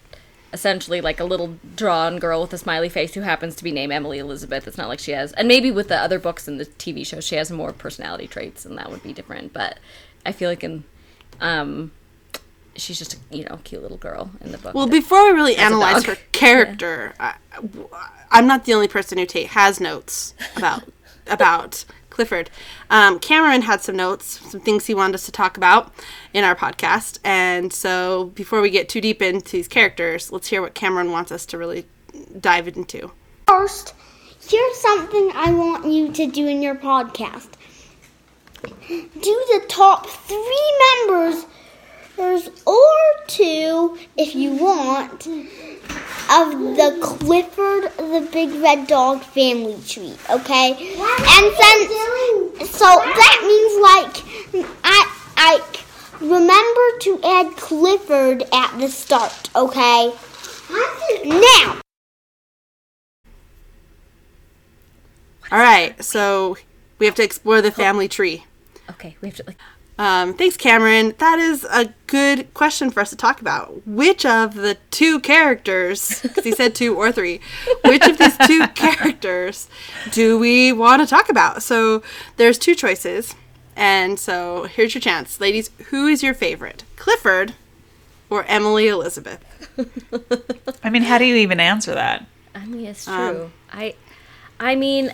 [0.51, 3.91] essentially like a little drawn girl with a smiley face who happens to be named
[3.91, 4.67] Emily Elizabeth.
[4.67, 7.19] It's not like she has, and maybe with the other books and the TV show,
[7.19, 9.53] she has more personality traits, and that would be different.
[9.53, 9.79] But
[10.25, 10.83] I feel like in,
[11.39, 11.91] um,
[12.75, 14.73] she's just a, you know cute little girl in the book.
[14.73, 17.35] Well, before we really analyze her character, I,
[18.31, 20.83] I'm not the only person who Tate has notes about
[21.27, 22.49] about Clifford.
[22.89, 25.93] Um, Cameron had some notes, some things he wanted us to talk about
[26.33, 30.61] in our podcast, and so before we get too deep into these characters, let's hear
[30.61, 31.85] what Cameron wants us to really
[32.39, 33.11] dive into.
[33.47, 33.93] First,
[34.49, 37.49] here's something I want you to do in your podcast.
[38.87, 41.45] Do the top three members,
[42.17, 42.97] or
[43.27, 45.27] two, if you want,
[46.31, 50.71] of the Clifford the Big Red Dog family tree, okay?
[50.71, 55.61] And since so that means like I I
[56.19, 60.13] remember to add Clifford at the start, okay?
[61.25, 61.81] Now.
[65.51, 66.57] All right, so
[66.97, 68.45] we have to explore the family tree.
[68.89, 69.57] Okay, we have to like.
[69.97, 71.13] Um, thanks, Cameron.
[71.19, 73.87] That is a good question for us to talk about.
[73.87, 77.39] Which of the two characters, because he said two or three,
[77.85, 79.69] which of these two characters
[80.11, 81.63] do we want to talk about?
[81.63, 82.03] So
[82.35, 83.35] there's two choices.
[83.77, 85.39] And so here's your chance.
[85.39, 86.83] Ladies, who is your favorite?
[86.97, 87.53] Clifford
[88.29, 89.39] or Emily Elizabeth?
[90.83, 92.25] I mean, how do you even answer that?
[92.53, 93.51] I mean, it's Um, true.
[93.71, 93.95] I,
[94.59, 95.11] I mean,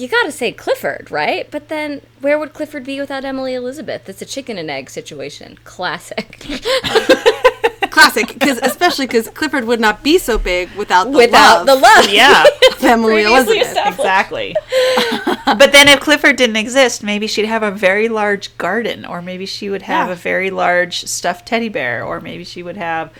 [0.00, 1.50] you got to say Clifford, right?
[1.50, 4.08] But then, where would Clifford be without Emily Elizabeth?
[4.08, 5.58] It's a chicken and egg situation.
[5.64, 6.38] Classic.
[7.90, 11.74] Classic, because especially because Clifford would not be so big without the Without love the
[11.74, 12.08] love.
[12.10, 12.44] Yeah,
[12.76, 13.76] of Emily Elizabeth.
[13.86, 14.54] exactly.
[15.46, 19.46] but then if Clifford didn't exist, maybe she'd have a very large garden, or maybe
[19.46, 20.12] she would have Yeah.
[20.12, 23.12] a very large stuffed teddy bear, or maybe she would have,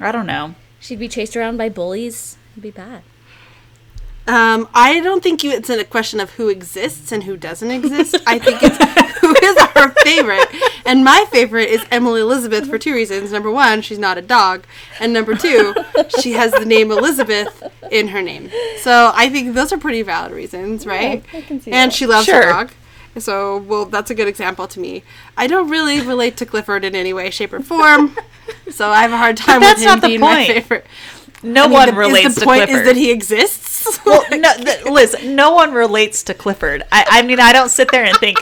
[0.00, 0.54] I don't know.
[0.80, 2.36] She'd be chased around by bullies.
[2.54, 3.02] It'd be bad.
[4.28, 8.16] Um, I don't think you, it's a question of who exists and who doesn't exist.
[8.26, 8.76] I think it's
[9.20, 10.48] who is our favorite.
[10.84, 13.32] And my favorite is Emily Elizabeth for two reasons.
[13.32, 14.64] Number one, she's not a dog.
[15.00, 15.74] And number two,
[16.20, 18.50] she has the name Elizabeth in her name.
[18.78, 21.24] So I think those are pretty valid reasons, right?
[21.66, 22.72] and she loves her dog.
[23.18, 25.02] So, well, that's a good example to me.
[25.36, 28.16] I don't really relate to Clifford in any way, shape, or form.
[28.70, 30.86] So I have a hard time that's with him not the being my favorite.
[31.42, 32.80] No I mean, one the, relates the to point Clifford.
[32.82, 34.04] is that he exists.
[34.04, 36.82] well, no, th- Liz, no one relates to Clifford.
[36.90, 38.38] I, I mean, I don't sit there and think,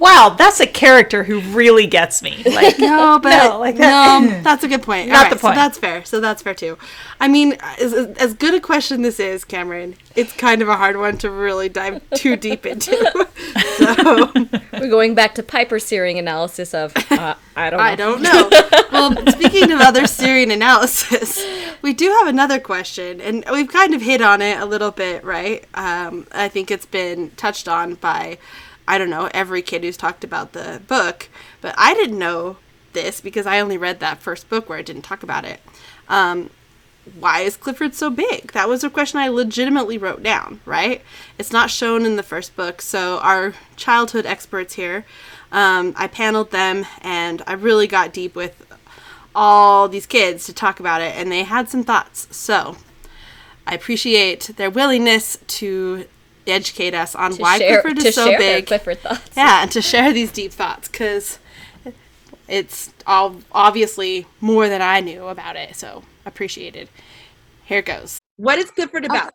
[0.00, 4.40] "Wow, that's a character who really gets me." Like, No, but No, like that- no,
[4.42, 5.08] that's a good point.
[5.08, 5.54] Not All right, the point.
[5.54, 6.04] So that's fair.
[6.04, 6.76] So that's fair too.
[7.20, 10.96] I mean, as, as good a question this is, Cameron, it's kind of a hard
[10.96, 12.90] one to really dive too deep into.
[13.76, 14.32] so
[14.72, 17.84] We're going back to Piper searing analysis of uh, I don't know.
[17.84, 18.50] I don't know.
[18.92, 21.44] well, speaking of other searing analysis,
[21.82, 25.24] we do have another question, and we've kind of hit on it a little bit,
[25.24, 25.64] right?
[25.74, 28.38] Um, I think it's been touched on by,
[28.90, 31.28] I don't know, every kid who's talked about the book,
[31.60, 32.56] but I didn't know
[32.92, 35.60] this because I only read that first book where it didn't talk about it.
[36.08, 36.50] Um,
[37.16, 38.50] why is Clifford so big?
[38.50, 41.02] That was a question I legitimately wrote down, right?
[41.38, 42.82] It's not shown in the first book.
[42.82, 45.04] So, our childhood experts here,
[45.52, 48.66] um, I paneled them and I really got deep with
[49.36, 52.26] all these kids to talk about it, and they had some thoughts.
[52.36, 52.76] So,
[53.68, 56.06] I appreciate their willingness to
[56.46, 58.66] educate us on why share, Clifford is to so share their big.
[58.66, 59.30] Clifford thoughts.
[59.36, 61.38] Yeah, and to share these deep thoughts because
[62.48, 65.76] it's all obviously more than I knew about it.
[65.76, 66.88] So appreciated.
[67.64, 68.18] Here it goes.
[68.36, 69.32] What is Clifford about?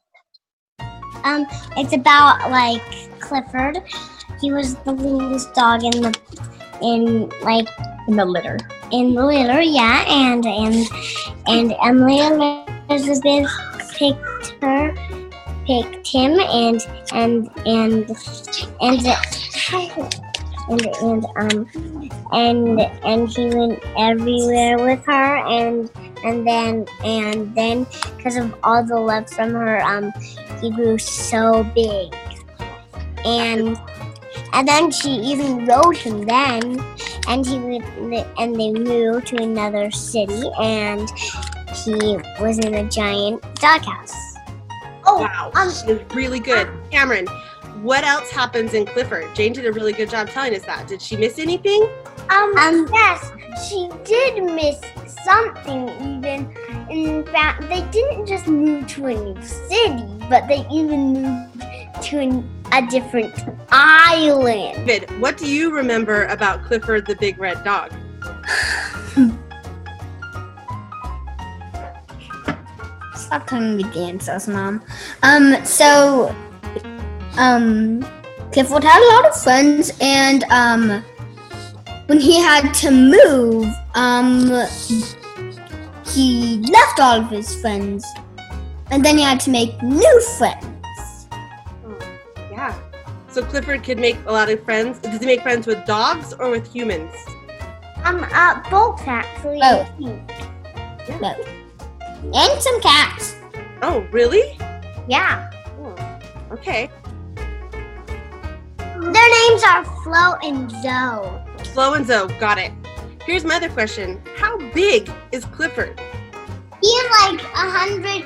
[1.23, 1.45] Um,
[1.77, 2.81] it's about like
[3.19, 3.77] Clifford.
[4.41, 6.19] He was the littlest dog in the
[6.81, 7.67] in like
[8.07, 8.57] In the litter.
[8.91, 10.85] in the litter, yeah, and and
[11.47, 12.19] and Emily
[12.89, 13.49] Elizabeth
[13.93, 14.93] picked her,
[15.65, 18.09] picked him, and and and
[18.81, 19.07] and
[20.69, 21.69] and and um
[22.31, 25.89] and and he went everywhere with her, and
[26.23, 27.85] and then and then
[28.17, 30.11] because of all the love from her, um,
[30.61, 32.13] he grew so big,
[33.25, 33.79] and
[34.53, 36.79] and then she even rode him then
[37.27, 37.55] and he
[38.37, 41.09] and they moved to another city and
[41.83, 44.34] he was in a giant doghouse
[45.05, 46.69] oh Wow, um, it's really good.
[46.91, 47.27] Cameron,
[47.81, 49.33] what else happens in Clifford?
[49.35, 50.87] Jane did a really good job telling us that.
[50.87, 51.87] Did she miss anything?
[52.29, 53.31] um, um yes
[53.67, 54.79] she did miss
[55.23, 56.51] something even
[56.89, 61.61] in fact they didn't just move to a new city but they even moved
[62.01, 63.33] to an, a different
[63.69, 67.93] island David, what do you remember about Clifford the big red dog?
[73.25, 74.83] Stop calling me dancers, mom.
[75.23, 76.35] Um, so,
[77.37, 78.05] um,
[78.53, 81.03] Clifford had a lot of friends, and um,
[82.05, 84.51] when he had to move, um,
[86.05, 88.05] he left all of his friends,
[88.91, 91.27] and then he had to make new friends.
[92.51, 92.79] Yeah.
[93.29, 94.99] So Clifford could make a lot of friends.
[94.99, 97.11] Does he make friends with dogs or with humans?
[98.03, 99.61] Um, uh, both actually.
[99.63, 99.83] Oh.
[101.07, 101.19] Both.
[101.19, 101.64] Both.
[102.33, 103.35] And some cats.
[103.81, 104.57] Oh, really?
[105.07, 105.49] Yeah.
[106.51, 106.89] Okay.
[108.77, 111.65] Their names are Flo and Zoe.
[111.73, 112.71] Flo and Zoe, got it.
[113.25, 114.21] Here's my other question.
[114.35, 115.99] How big is Clifford?
[116.81, 118.23] He is like a hundred,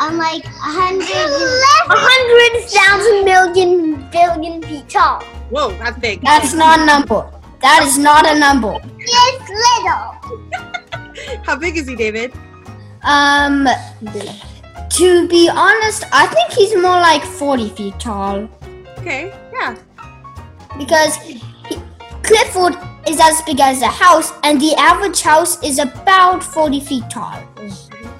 [0.00, 1.06] um, like a hundred,
[1.90, 5.22] a hundred thousand million billion feet tall.
[5.50, 6.22] Whoa, that's big.
[6.22, 7.30] That's not a number.
[7.60, 8.76] That is not a number.
[8.98, 11.42] It's little.
[11.44, 12.32] How big is he, David?
[13.06, 13.66] Um,
[14.90, 18.48] to be honest, I think he's more like 40 feet tall
[18.98, 19.76] Okay, yeah.
[20.76, 21.40] because he,
[22.22, 22.74] Clifford
[23.08, 27.40] is as big as a house, and the average house is about 40 feet tall.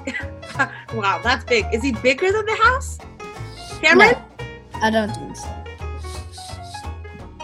[0.94, 1.66] Wow, that's big.
[1.74, 2.98] Is he bigger than the house?
[3.82, 4.14] Cameron?
[4.74, 5.64] I don't think so.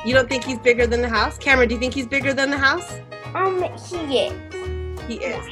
[0.06, 1.36] You don't think he's bigger than the house?
[1.36, 2.90] Cameron, do you think he's bigger than the house?
[3.34, 5.02] Um, he is.
[5.06, 5.44] He is.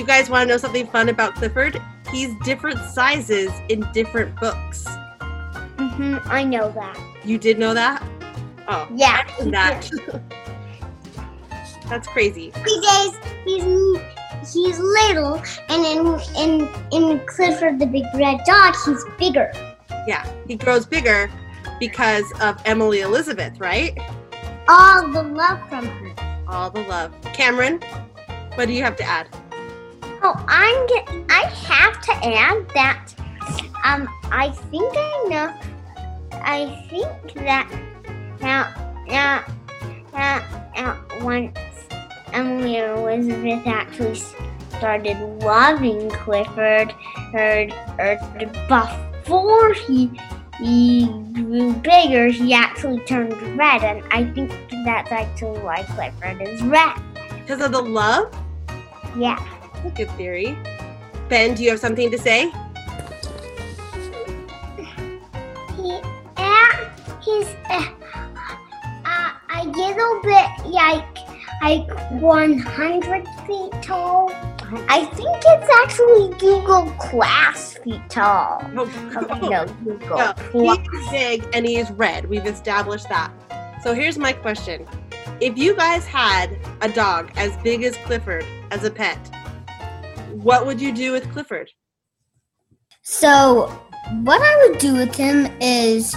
[0.00, 1.78] You guys want to know something fun about Clifford?
[2.10, 4.86] He's different sizes in different books.
[5.76, 6.98] Mm-hmm, I know that.
[7.22, 8.02] You did know that?
[8.66, 9.26] Oh, Yeah.
[9.50, 9.90] That.
[11.90, 12.50] That's crazy.
[12.64, 14.00] Because he's
[14.50, 19.52] he's little, and in in in Clifford the Big Red Dog, he's bigger.
[20.08, 21.30] Yeah, he grows bigger
[21.78, 23.98] because of Emily Elizabeth, right?
[24.66, 26.42] All the love from her.
[26.48, 27.12] All the love.
[27.34, 27.82] Cameron,
[28.54, 29.28] what do you have to add?
[30.22, 33.14] Oh, I'm get, I have to add that
[33.84, 35.54] um I think I know
[36.32, 37.68] I think that
[38.40, 38.72] now
[39.08, 39.44] now
[40.12, 41.58] now, now once
[42.32, 44.20] Emily Elizabeth actually
[44.76, 46.94] started loving Clifford
[47.32, 48.18] or, or
[48.68, 50.10] before he
[50.58, 54.50] he grew bigger he actually turned red and I think
[54.84, 56.94] that's actually why Clifford is red.
[57.40, 58.34] Because of the love?
[59.16, 59.38] Yeah.
[59.94, 60.56] Good theory.
[61.28, 62.50] Ben, do you have something to say?
[65.76, 66.00] He,
[66.36, 66.90] uh,
[67.22, 67.86] he's uh,
[69.04, 71.04] uh, a little bit like
[71.62, 71.88] like
[72.20, 74.30] 100 feet tall.
[74.88, 78.60] I think it's actually Googolplex feet tall.
[78.62, 80.40] Oh, no, Google No, Class.
[80.52, 82.28] he's big and he's red.
[82.28, 83.32] We've established that.
[83.82, 84.86] So here's my question.
[85.40, 89.18] If you guys had a dog as big as Clifford as a pet,
[90.42, 91.70] what would you do with Clifford?
[93.02, 93.66] So,
[94.22, 96.14] what I would do with him is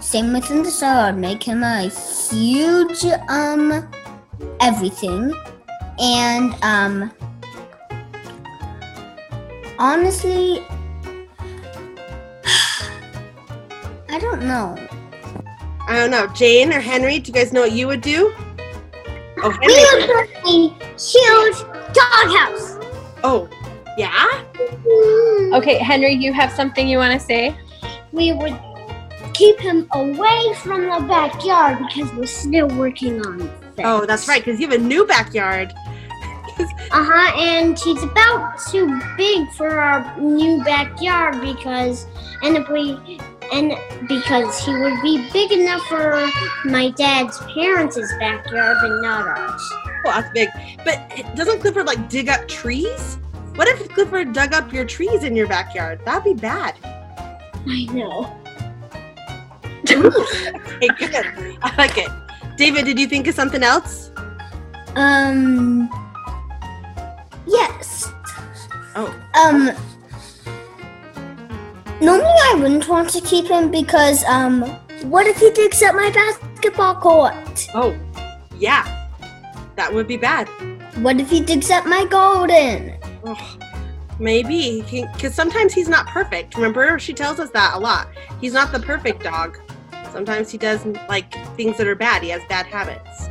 [0.00, 0.86] same within the show.
[0.86, 3.88] I'd make him a huge um
[4.60, 5.32] everything,
[5.98, 7.12] and um
[9.78, 10.60] honestly,
[14.08, 14.76] I don't know.
[15.86, 16.26] I don't know.
[16.34, 18.34] Jane or Henry, do you guys know what you would do?
[19.42, 20.06] Oh, We Henry.
[20.14, 20.28] would
[25.58, 27.52] Okay, Henry, you have something you want to say?
[28.12, 28.56] We would
[29.34, 33.50] keep him away from the backyard because we're still working on it.
[33.78, 35.74] Oh, that's right, because you have a new backyard.
[36.90, 42.06] Uh huh, and he's about too big for our new backyard because,
[42.42, 42.98] and if we,
[43.52, 43.74] and
[44.08, 46.28] because he would be big enough for
[46.64, 49.70] my dad's parents' backyard, but not ours.
[50.06, 50.48] Oh, that's big.
[50.84, 53.18] But doesn't Clifford like dig up trees?
[53.58, 56.00] What if Clifford dug up your trees in your backyard?
[56.04, 56.76] That'd be bad.
[57.66, 58.34] I know.
[60.80, 61.58] Okay, good.
[61.60, 62.08] I like it.
[62.56, 64.12] David, did you think of something else?
[64.94, 65.90] Um.
[67.48, 68.12] Yes.
[68.94, 69.12] Oh.
[69.34, 69.72] Um.
[72.00, 74.62] Normally, I wouldn't want to keep him because um.
[75.02, 77.66] What if he digs up my basketball court?
[77.74, 77.98] Oh,
[78.56, 79.08] yeah.
[79.74, 80.46] That would be bad.
[81.02, 82.97] What if he digs up my garden?
[83.28, 83.62] Ugh,
[84.18, 86.54] maybe because sometimes he's not perfect.
[86.54, 88.08] Remember, she tells us that a lot.
[88.40, 89.58] He's not the perfect dog.
[90.12, 92.22] Sometimes he does like things that are bad.
[92.22, 93.28] He has bad habits.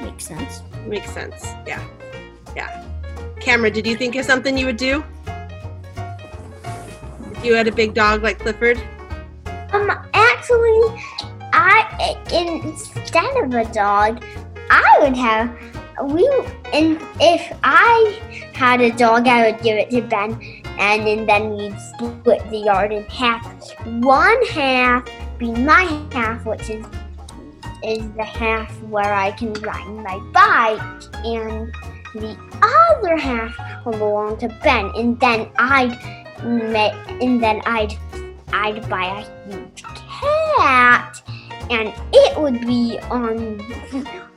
[0.00, 0.62] Makes sense.
[0.86, 1.44] Makes sense.
[1.66, 1.86] Yeah,
[2.56, 2.84] yeah.
[3.40, 5.04] Cameron, did you think of something you would do
[7.32, 8.78] if you had a big dog like Clifford?
[9.72, 11.02] Um, actually,
[11.52, 14.24] I instead of a dog,
[14.70, 15.54] I would have
[16.04, 16.26] we
[16.72, 18.18] and if I
[18.54, 20.40] had a dog, I would give it to Ben,
[20.78, 23.44] and then, we'd split the yard in half.
[23.86, 26.84] One half be my half, which is
[27.84, 30.80] is the half where I can ride my bike,
[31.24, 31.72] and
[32.14, 35.98] the other half would belong to Ben, and then I'd
[36.40, 37.94] and then I'd
[38.52, 41.22] I'd buy a huge cat,
[41.72, 43.60] and it would be on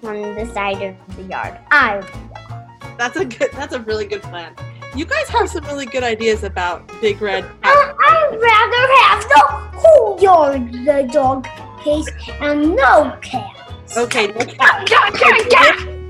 [0.04, 1.60] on the side of the yard.
[1.70, 3.52] I would That's a good.
[3.54, 4.56] That's a really good plan.
[4.96, 7.44] You guys have some really good ideas about Big Red.
[7.64, 11.46] I, I'd rather have the whole yard, the dog
[11.84, 12.08] case,
[12.40, 13.52] and no cat.
[13.98, 14.46] Okay, no.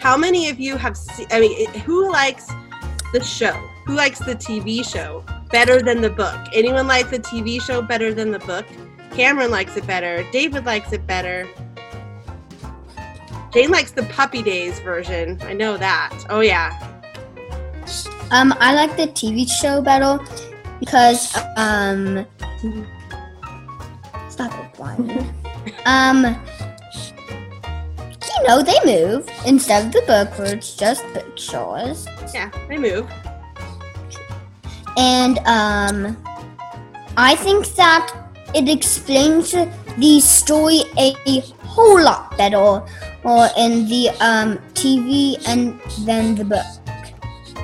[0.00, 1.26] How many of you have seen?
[1.30, 2.46] I mean, who likes
[3.12, 3.52] the show?
[3.86, 6.38] Who likes the TV show better than the book?
[6.54, 8.64] Anyone like the TV show better than the book?
[9.16, 10.24] Cameron likes it better.
[10.30, 11.48] David likes it better.
[13.52, 15.38] Jane likes the Puppy Days version.
[15.42, 16.26] I know that.
[16.28, 16.70] Oh yeah.
[18.30, 20.18] Um, I like the TV show battle
[20.80, 22.26] because um,
[24.28, 25.32] stop it, Brian.
[25.86, 26.24] um,
[28.36, 33.10] you know they move instead of the book where it's just pictures, Yeah, they move.
[34.98, 36.22] and um,
[37.16, 38.12] I think that
[38.54, 41.14] it explains the story a,
[41.76, 46.64] whole lot better, or in the um TV and than the book.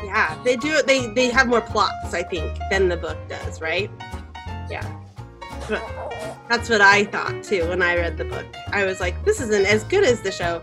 [0.05, 0.83] Yeah, they do.
[0.83, 3.91] They they have more plots, I think, than the book does, right?
[4.71, 4.85] Yeah.
[6.49, 8.45] That's what I thought too when I read the book.
[8.69, 10.63] I was like, this isn't as good as the show.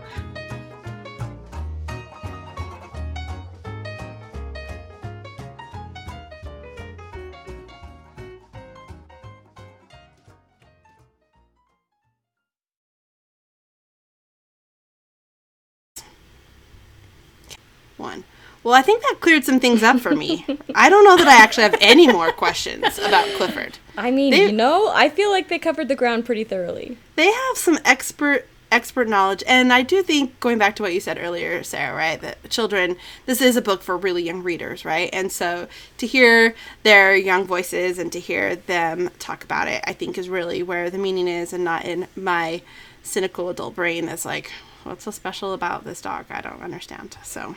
[18.62, 20.44] Well, I think that cleared some things up for me.
[20.74, 23.78] I don't know that I actually have any more questions about Clifford.
[23.96, 26.98] I mean, They- you know, I feel like they covered the ground pretty thoroughly.
[27.16, 31.00] They have some expert expert knowledge, and I do think going back to what you
[31.00, 32.20] said earlier, Sarah, right?
[32.20, 32.94] That children,
[33.26, 35.10] this is a book for really young readers, right?
[35.12, 35.66] And so
[35.98, 36.54] to hear
[36.84, 40.88] their young voices and to hear them talk about it, I think is really where
[40.88, 42.62] the meaning is, and not in my
[43.02, 44.52] cynical adult brain that's like,
[44.84, 46.26] what's so special about this dog?
[46.30, 47.16] I don't understand.
[47.24, 47.56] So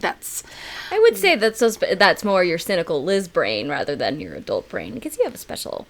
[0.00, 0.42] that's
[0.90, 4.68] I would say that's sp- that's more your cynical Liz brain rather than your adult
[4.68, 5.86] brain because you have a special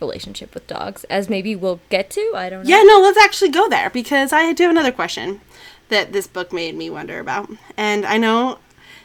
[0.00, 2.32] relationship with dogs, as maybe we'll get to.
[2.34, 2.68] I don't know.
[2.68, 5.40] Yeah, no, let's actually go there because I do have another question
[5.88, 7.50] that this book made me wonder about.
[7.76, 8.58] And I know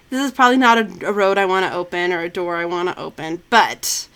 [0.09, 2.65] this is probably not a, a road I want to open or a door I
[2.65, 4.07] want to open, but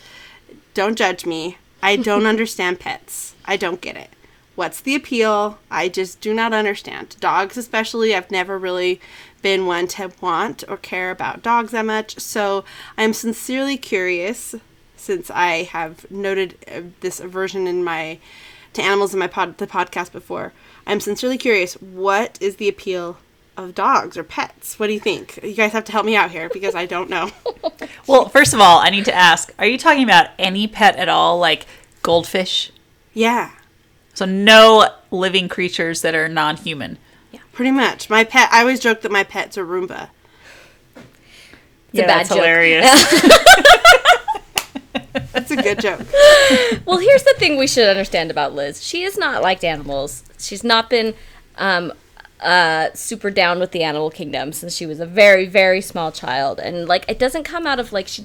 [0.73, 1.57] don't judge me.
[1.81, 3.35] I don't understand pets.
[3.45, 4.09] I don't get it.
[4.55, 5.59] What's the appeal?
[5.69, 7.17] I just do not understand.
[7.19, 9.01] Dogs, especially, I've never really
[9.45, 12.19] been one to want or care about dogs that much.
[12.19, 12.65] So
[12.97, 14.55] I'm sincerely curious
[14.97, 18.17] since I have noted uh, this aversion in my
[18.73, 20.51] to animals in my pod the podcast before.
[20.87, 21.75] I'm sincerely curious.
[21.75, 23.17] What is the appeal
[23.55, 24.79] of dogs or pets?
[24.79, 25.39] What do you think?
[25.43, 27.29] You guys have to help me out here because I don't know.
[28.07, 31.07] Well, first of all, I need to ask: Are you talking about any pet at
[31.09, 31.67] all, like
[32.01, 32.71] goldfish?
[33.13, 33.51] yeah,
[34.15, 36.97] So no living creatures that are non-human.
[37.55, 38.09] Pretty much.
[38.09, 38.49] My pet.
[38.51, 40.09] I always joke that my pet's a Roomba.
[41.91, 42.37] It's a bad that's joke.
[42.37, 42.85] hilarious.
[45.31, 46.01] That's a good joke.
[46.85, 48.83] Well, here's the thing we should understand about Liz.
[48.83, 50.23] She is not liked animals.
[50.37, 51.13] She's not been
[51.57, 51.93] um,
[52.41, 56.59] uh, super down with the animal kingdom since she was a very, very small child,
[56.59, 58.23] and like it doesn't come out of like she.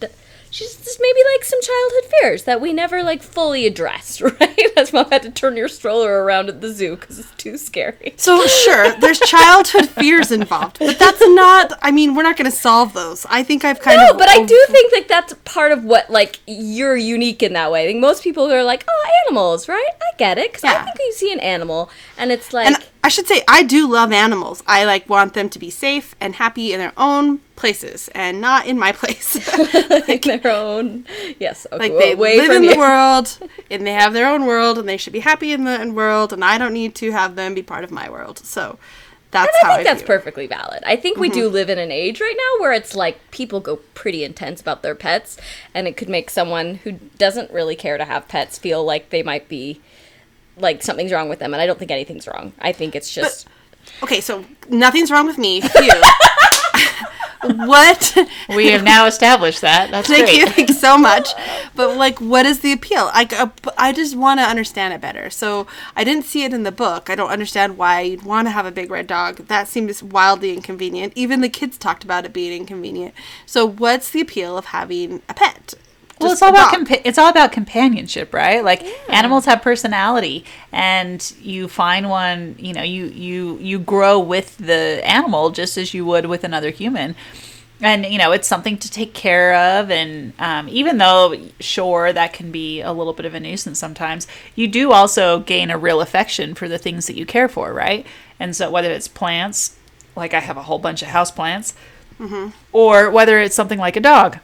[0.52, 4.60] She's just maybe like some childhood fears that we never like fully addressed, right?
[4.74, 8.14] That's mom had to turn your stroller around at the zoo because it's too scary.
[8.16, 11.78] So sure, there's childhood fears involved, but that's not.
[11.82, 13.24] I mean, we're not going to solve those.
[13.30, 14.06] I think I've kind of.
[14.06, 14.18] No, of.
[14.18, 17.84] but I do think that that's part of what like you're unique in that way.
[17.84, 19.90] I think most people are like, oh, animals, right?
[20.02, 20.80] I get it because Yeah.
[20.80, 22.66] I think you see an animal and it's like.
[22.66, 24.62] And I should say, I do love animals.
[24.66, 28.66] I like want them to be safe and happy in their own places and not
[28.66, 29.36] in my place.
[30.08, 31.06] like their own.
[31.38, 32.74] Yes, okay, like well, they live in you.
[32.74, 33.38] the world
[33.70, 36.32] and they have their own world and they should be happy in the in world
[36.32, 38.38] and I don't need to have them be part of my world.
[38.40, 38.78] So
[39.30, 40.82] that's And how I think that's view perfectly valid.
[40.84, 41.54] I think we do mm-hmm.
[41.54, 44.94] live in an age right now where it's like people go pretty intense about their
[44.94, 45.36] pets,
[45.72, 49.22] and it could make someone who doesn't really care to have pets feel like they
[49.22, 49.80] might be
[50.60, 51.52] like something's wrong with them.
[51.54, 52.52] And I don't think anything's wrong.
[52.60, 53.48] I think it's just
[54.02, 55.60] Okay, so nothing's wrong with me.
[55.60, 55.92] Phew.
[57.66, 58.16] what
[58.50, 59.90] we have now established that.
[59.90, 60.38] That's Thank great.
[60.38, 61.30] you, thank you so much.
[61.74, 63.10] But like, what is the appeal?
[63.12, 63.48] I, uh,
[63.78, 65.30] I just want to understand it better.
[65.30, 67.08] So I didn't see it in the book.
[67.08, 69.48] I don't understand why you'd want to have a big red dog.
[69.48, 71.12] That seems wildly inconvenient.
[71.16, 73.14] Even the kids talked about it being inconvenient.
[73.46, 75.74] So what's the appeal of having a pet?
[76.20, 78.62] Well, it's all about compa- it's all about companionship, right?
[78.62, 82.56] Like animals have personality, and you find one.
[82.58, 86.70] You know, you you you grow with the animal just as you would with another
[86.70, 87.16] human,
[87.80, 89.90] and you know it's something to take care of.
[89.90, 94.26] And um, even though sure that can be a little bit of a nuisance sometimes,
[94.54, 98.06] you do also gain a real affection for the things that you care for, right?
[98.38, 99.76] And so whether it's plants,
[100.14, 101.74] like I have a whole bunch of house plants,
[102.72, 104.38] or whether it's something like a dog.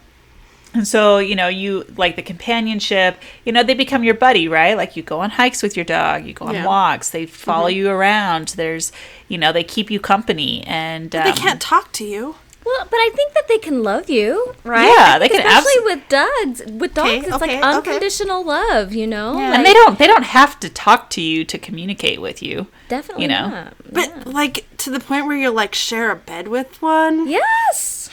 [0.77, 4.77] And so, you know, you like the companionship, you know, they become your buddy, right?
[4.77, 6.66] Like you go on hikes with your dog, you go on Yeah.
[6.66, 8.49] walks, they follow you around.
[8.49, 8.93] There's,
[9.29, 12.35] you know, they keep you company and They um, can't talk to you.
[12.64, 14.93] Well, but I think that they can love you, right?
[14.93, 16.62] Yeah, they can Especially abso- with dogs.
[16.72, 17.62] With dogs, Okay, it's okay, like okay.
[17.62, 18.93] unconditional love.
[18.93, 22.43] You know, and they don't they don't have to talk to you to communicate with
[22.43, 22.66] you.
[22.89, 23.49] definitely you know.
[23.51, 23.74] not.
[23.93, 27.29] But like to the point where you like share a bed with one.
[27.29, 28.05] Yes.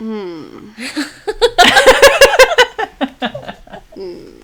[0.00, 0.70] Hmm.
[4.00, 4.40] Hmm.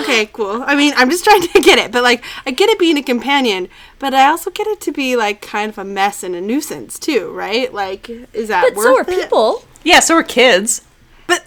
[0.00, 0.62] Okay, cool.
[0.66, 3.02] I mean, I'm just trying to get it, but like I get it being a
[3.02, 6.40] companion, but I also get it to be like kind of a mess and a
[6.40, 7.72] nuisance too, right?
[7.72, 9.06] Like, is that But worth so are it?
[9.22, 9.64] people.
[9.82, 10.82] Yeah, so are kids.
[11.26, 11.44] But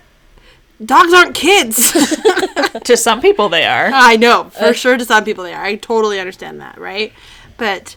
[0.83, 1.91] dogs aren't kids.
[2.83, 3.91] to some people, they are.
[3.93, 4.97] I know for uh, sure.
[4.97, 5.63] To some people, they are.
[5.63, 7.13] I totally understand that, right?
[7.57, 7.95] But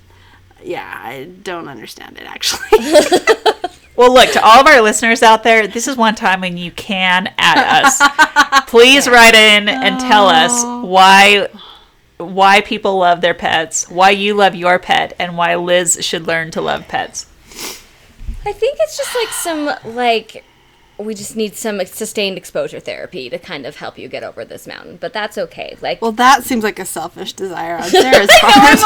[0.64, 2.68] yeah, I don't understand it actually.
[3.94, 5.66] Well, look to all of our listeners out there.
[5.66, 8.64] This is one time when you can at us.
[8.68, 10.84] Please write in and tell us oh.
[10.86, 11.48] why
[12.16, 16.50] why people love their pets, why you love your pet, and why Liz should learn
[16.52, 17.26] to love pets.
[18.46, 20.44] I think it's just like some like
[21.02, 24.66] we just need some sustained exposure therapy to kind of help you get over this
[24.66, 25.76] mountain, but that's okay.
[25.80, 28.80] Like well, that seems like a selfish desire on Sarah's part.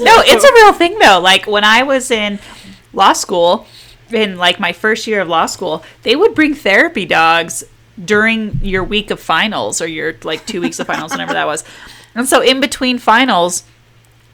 [0.00, 1.20] No, it's a real thing though.
[1.20, 2.38] Like when I was in
[2.92, 3.66] law school,
[4.10, 7.64] in like my first year of law school, they would bring therapy dogs
[8.02, 11.64] during your week of finals or your like two weeks of finals, whenever that was.
[12.14, 13.64] And so in between finals,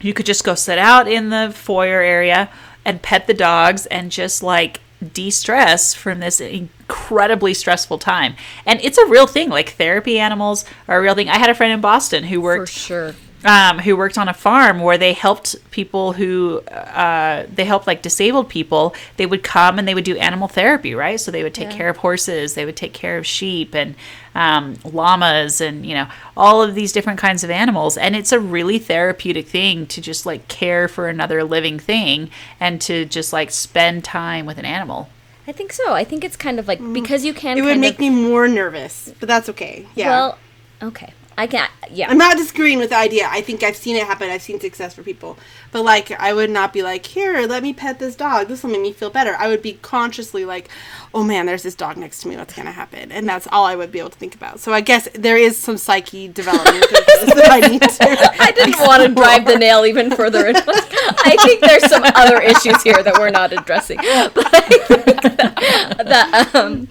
[0.01, 2.49] you could just go sit out in the foyer area
[2.83, 4.79] and pet the dogs and just like
[5.13, 8.35] de-stress from this incredibly stressful time.
[8.65, 9.49] And it's a real thing.
[9.49, 11.29] Like therapy animals are a real thing.
[11.29, 12.69] I had a friend in Boston who worked.
[12.71, 13.15] for sure.
[13.43, 18.01] Um, who worked on a farm where they helped people who uh, they helped like
[18.01, 18.95] disabled people.
[19.17, 21.19] They would come and they would do animal therapy, right?
[21.19, 23.95] So they would take care of horses, they would take care of sheep and
[24.35, 27.97] um, llamas, and you know all of these different kinds of animals.
[27.97, 32.29] And it's a really therapeutic thing to just like care for another living thing
[32.59, 35.09] and to just like spend time with an animal.
[35.47, 35.93] I think so.
[35.93, 38.09] I think it's kind of like because you can It would kind make of, me
[38.09, 39.87] more nervous, but that's okay.
[39.95, 40.09] Yeah.
[40.09, 40.37] Well,
[40.83, 41.13] okay.
[41.37, 41.71] I can't.
[41.89, 42.09] yeah.
[42.09, 43.27] I'm not disagreeing with the idea.
[43.29, 44.29] I think I've seen it happen.
[44.29, 45.37] I've seen success for people.
[45.71, 48.47] But like I would not be like, "Here, let me pet this dog.
[48.47, 50.67] This will make me feel better." I would be consciously like,
[51.13, 52.35] "Oh man, there's this dog next to me.
[52.35, 54.59] What's going to happen?" And that's all I would be able to think about.
[54.59, 57.97] So I guess there is some psyche development that I need to
[58.41, 60.45] I didn't want to drive the nail even further.
[60.47, 63.97] into I think there's some other issues here that we're not addressing.
[64.33, 64.87] But I think
[65.21, 66.87] that, that, um,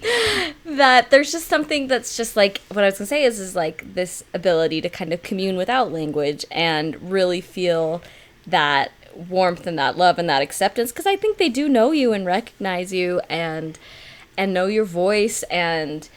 [0.77, 3.93] that there's just something that's just like what I was gonna say is is like
[3.93, 8.01] this ability to kind of commune without language and really feel
[8.47, 10.91] that warmth and that love and that acceptance.
[10.91, 13.77] Because I think they do know you and recognize you and
[14.37, 16.07] and know your voice and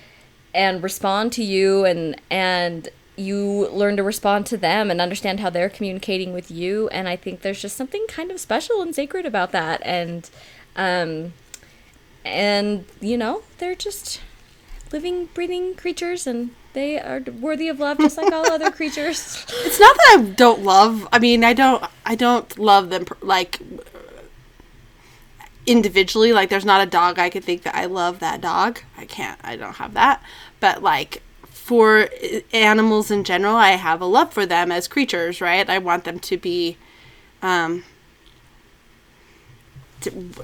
[0.54, 5.50] and respond to you and and you learn to respond to them and understand how
[5.50, 6.88] they're communicating with you.
[6.88, 9.80] And i think there's just something kind of special and sacred about that.
[9.84, 10.28] And
[10.76, 11.32] um
[12.24, 14.20] and you know they're just
[14.94, 19.80] living breathing creatures and they are worthy of love just like all other creatures It's
[19.80, 21.08] not that I don't love.
[21.12, 21.84] I mean, I don't.
[22.06, 23.58] I don't love them like
[25.66, 26.32] individually.
[26.32, 28.80] Like, there's not a dog I could think that I love that dog.
[28.96, 29.40] I can't.
[29.42, 30.22] I don't have that.
[30.60, 32.08] But like for
[32.52, 35.40] animals in general, I have a love for them as creatures.
[35.40, 35.68] Right.
[35.68, 36.76] I want them to be.
[37.42, 37.84] Um,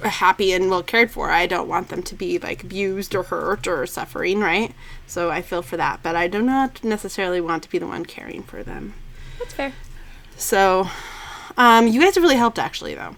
[0.03, 1.29] happy and well cared for.
[1.31, 4.73] I don't want them to be like abused or hurt or suffering, right?
[5.07, 8.05] So I feel for that, but I do not necessarily want to be the one
[8.05, 8.93] caring for them.
[9.39, 9.73] that's fair
[10.37, 10.87] So,
[11.57, 13.15] um, you guys have really helped actually, though.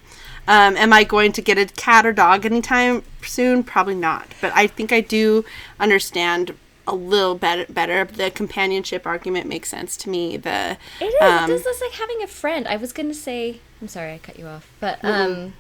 [0.47, 3.63] Um, am I going to get a cat or dog anytime soon?
[3.63, 4.27] Probably not.
[4.41, 5.45] But I think I do
[5.79, 6.53] understand
[6.85, 8.03] a little bit better.
[8.03, 10.35] The companionship argument makes sense to me.
[10.35, 11.21] The It is.
[11.21, 12.67] um, this is like having a friend.
[12.67, 13.61] I was gonna say.
[13.81, 14.69] I'm sorry, I cut you off.
[14.81, 15.53] But um,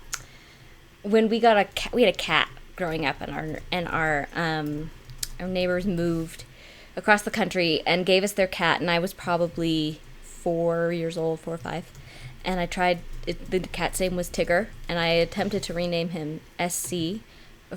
[1.03, 4.27] when we got a cat, we had a cat growing up, and our and our
[4.35, 4.89] um,
[5.39, 6.45] our neighbors moved
[6.95, 11.39] across the country and gave us their cat, and I was probably four years old,
[11.39, 11.91] four or five,
[12.43, 12.99] and I tried.
[13.25, 17.21] It, the cat's name was Tigger, and I attempted to rename him SC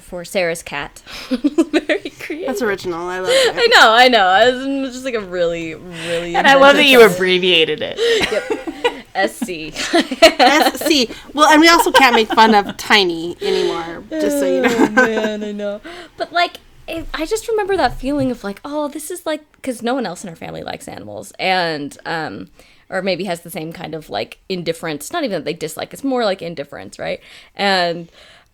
[0.01, 1.03] for Sarah's cat.
[1.31, 2.47] Very creative.
[2.47, 3.07] that's original.
[3.09, 3.55] I love it.
[3.57, 4.49] I know, I know.
[4.49, 6.35] It was just like a really, really.
[6.35, 7.97] And I love that you abbreviated it.
[9.29, 9.73] SC.
[9.75, 11.11] SC.
[11.35, 14.89] Well, and we also can't make fun of Tiny anymore, just so you know.
[14.91, 15.81] man, I know.
[16.17, 16.59] But like,
[16.89, 20.07] it, I just remember that feeling of like, oh, this is like, because no one
[20.07, 22.51] else in our family likes animals, and um,
[22.89, 25.12] or maybe has the same kind of like indifference.
[25.12, 27.21] Not even that they dislike; it's more like indifference, right?
[27.55, 28.09] And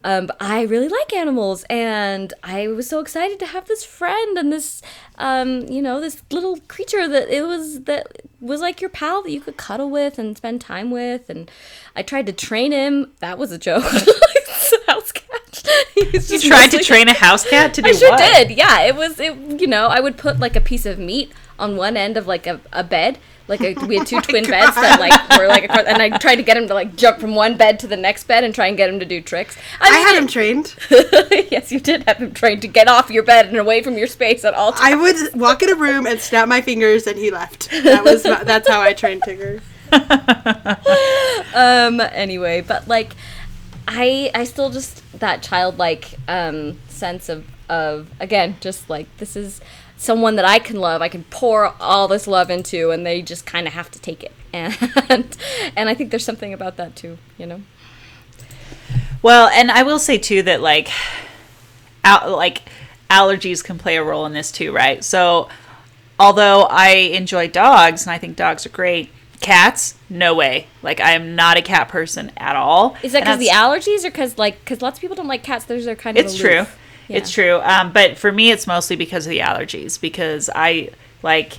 [0.05, 4.36] um, but I really like animals, and I was so excited to have this friend
[4.36, 4.82] and this,
[5.18, 9.30] um, you know, this little creature that it was that was like your pal that
[9.30, 11.30] you could cuddle with and spend time with.
[11.30, 11.50] And
[11.94, 13.12] I tried to train him.
[13.20, 13.84] That was a joke.
[14.86, 15.28] House cat.
[16.12, 18.18] You tried to mostly- train a house cat to do I sure what?
[18.18, 18.57] did.
[18.57, 19.20] Yeah, it was.
[19.20, 22.26] It you know, I would put like a piece of meat on one end of
[22.26, 23.18] like a, a bed.
[23.49, 26.36] Like a, we had two twin beds that like were like, across, and I tried
[26.36, 28.66] to get him to like jump from one bed to the next bed and try
[28.66, 29.57] and get him to do tricks.
[29.80, 30.74] I mean, I had him trained.
[31.51, 34.07] yes, you did have him trained to get off your bed and away from your
[34.07, 34.82] space at all times.
[34.84, 37.70] I would walk in a room and snap my fingers, and he left.
[37.70, 39.61] That was my, that's how I trained Tigger.
[41.55, 43.14] um anyway but like
[43.86, 49.61] i i still just that childlike um sense of of again just like this is
[50.03, 53.46] someone that i can love i can pour all this love into and they just
[53.46, 55.36] kind of have to take it and
[55.76, 57.61] and i think there's something about that too you know
[59.22, 60.88] Well, and I will say too that like,
[62.05, 62.62] al- like
[63.09, 65.05] allergies can play a role in this too, right?
[65.05, 65.48] So,
[66.18, 70.66] although I enjoy dogs and I think dogs are great, cats, no way.
[70.82, 72.96] Like, I am not a cat person at all.
[73.05, 75.66] is that because the allergies or because like because lots of people don't like cats
[75.66, 76.66] those are kind of It's aloof.
[76.66, 76.66] true.
[77.09, 77.18] Yeah.
[77.18, 77.61] It's true.
[77.62, 80.00] Um, but for me, it's mostly because of the allergies.
[80.00, 80.90] Because I
[81.22, 81.59] like,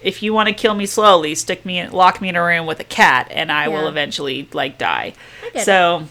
[0.00, 2.66] if you want to kill me slowly, stick me, in, lock me in a room
[2.66, 5.14] with a cat, and I will eventually like die.
[5.64, 6.04] So,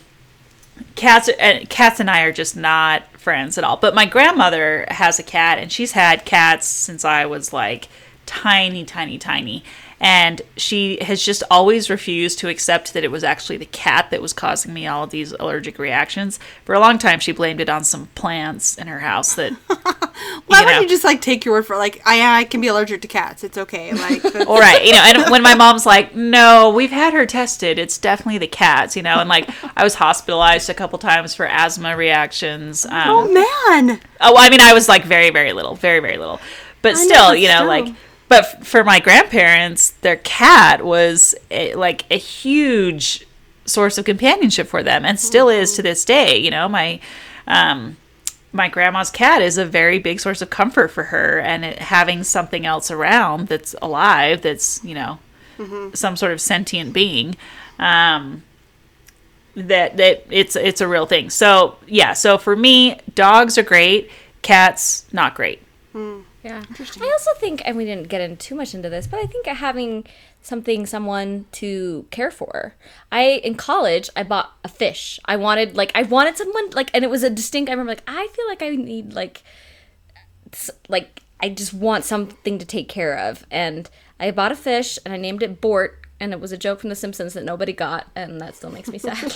[0.95, 3.77] cats and cats and I are just not friends at all.
[3.77, 7.88] But my grandmother has a cat, and she's had cats since I was like
[8.25, 9.63] tiny, tiny, tiny.
[10.00, 14.22] And she has just always refused to accept that it was actually the cat that
[14.22, 16.39] was causing me all of these allergic reactions.
[16.66, 19.54] For a long time, she blamed it on some plants in her house that.
[20.48, 21.80] Why would you just like take your word for it?
[21.80, 23.43] Like I I can be allergic to cats.
[23.43, 23.93] It's okay.
[23.93, 27.80] Like All right, you know, and when my mom's like, "No, we've had her tested.
[27.80, 31.48] It's definitely the cats," you know, and like I was hospitalized a couple times for
[31.48, 32.86] asthma reactions.
[32.86, 34.00] Um, oh man.
[34.22, 36.39] Oh, I mean, I was like very, very little, very, very little.
[36.82, 37.93] But still, you know, like,
[38.28, 43.25] but f- for my grandparents, their cat was a, like a huge
[43.65, 46.38] source of companionship for them, and still is to this day.
[46.38, 46.99] You know, my
[47.47, 47.97] um,
[48.51, 52.23] my grandma's cat is a very big source of comfort for her, and it, having
[52.23, 55.19] something else around that's alive, that's you know,
[55.93, 57.36] some sort of sentient being.
[57.80, 58.43] Um,
[59.55, 61.30] that that it's it's a real thing.
[61.30, 64.11] So yeah, so for me, dogs are great,
[64.41, 65.61] cats not great.
[66.48, 66.64] Yeah.
[67.02, 69.48] I also think, and we didn't get in too much into this, but I think
[69.48, 70.06] having
[70.41, 72.74] something, someone to care for.
[73.12, 75.20] I in college, I bought a fish.
[75.26, 77.70] I wanted like I wanted someone like, and it was a distinct.
[77.70, 79.43] I remember like I feel like I need like,
[80.88, 85.14] like I just want something to take care of, and I bought a fish and
[85.14, 86.07] I named it Bort.
[86.20, 88.89] And it was a joke from The Simpsons that nobody got, and that still makes
[88.89, 89.18] me sad.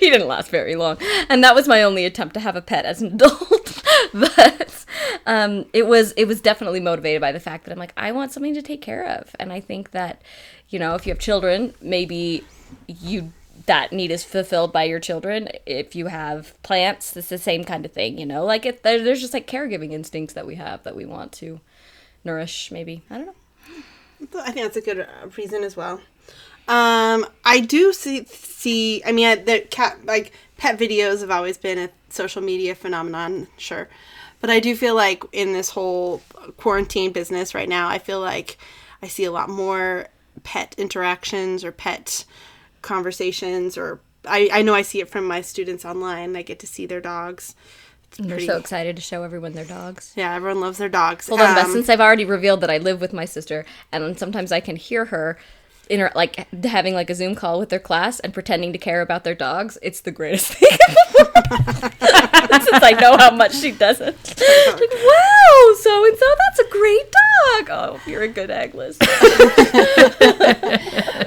[0.00, 0.98] he didn't last very long.
[1.28, 3.82] And that was my only attempt to have a pet as an adult.
[4.12, 4.84] But
[5.26, 8.30] um, it was it was definitely motivated by the fact that i'm like i want
[8.30, 9.34] something to take care of.
[9.40, 10.22] And i think that
[10.68, 12.44] you know if you have children maybe
[12.86, 13.32] you
[13.66, 15.48] that need is fulfilled by your children.
[15.66, 18.44] If you have plants it's the same kind of thing you know?
[18.44, 21.60] Like it, there, there's just like caregiving instincts that we have that we want to
[22.24, 23.34] nourish maybe i don't know
[24.36, 26.00] I think that's a good uh, reason as well.
[26.66, 29.02] Um, I do see see.
[29.04, 33.48] I mean, I, the cat like pet videos have always been a social media phenomenon,
[33.58, 33.88] sure,
[34.40, 36.22] but I do feel like in this whole
[36.56, 38.56] quarantine business right now, I feel like
[39.02, 40.08] I see a lot more
[40.42, 42.24] pet interactions or pet
[42.80, 46.34] conversations, or I I know I see it from my students online.
[46.34, 47.54] I get to see their dogs.
[48.18, 51.28] It's they're pretty- so excited to show everyone their dogs Yeah, everyone loves their dogs.
[51.28, 54.18] Hold on, Beth, Um, since I've already revealed that I live with my sister, and
[54.18, 55.38] sometimes I can hear her
[55.88, 59.24] inter- like having like a Zoom call with their class and pretending to care about
[59.24, 59.78] their dogs.
[59.82, 60.68] It's the greatest thing.
[62.64, 64.16] since I know how much she doesn't.
[64.16, 67.70] like, wow, so and so, that's a great dog.
[67.70, 68.96] Oh, you're a good Agnes.
[68.98, 69.10] but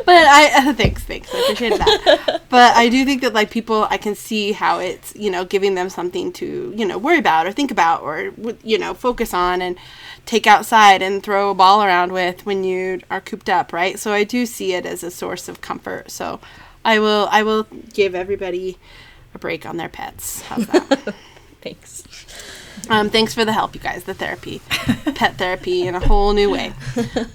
[0.07, 2.41] I thanks, thanks, I appreciate that.
[2.49, 5.75] but I do think that like people, I can see how it's you know giving
[5.75, 8.31] them something to you know worry about or think about or
[8.63, 9.77] you know focus on and
[10.27, 13.97] take outside and throw a ball around with when you are cooped up, right?
[13.97, 16.11] So I do see it as a source of comfort.
[16.11, 16.39] So
[16.85, 17.63] I will I will
[17.93, 18.77] give everybody
[19.33, 20.41] a break on their pets.
[20.43, 21.15] How's that?
[21.61, 22.03] Thanks.
[22.89, 24.03] Um, thanks for the help, you guys.
[24.03, 24.61] The therapy,
[25.15, 26.73] pet therapy, in a whole new way.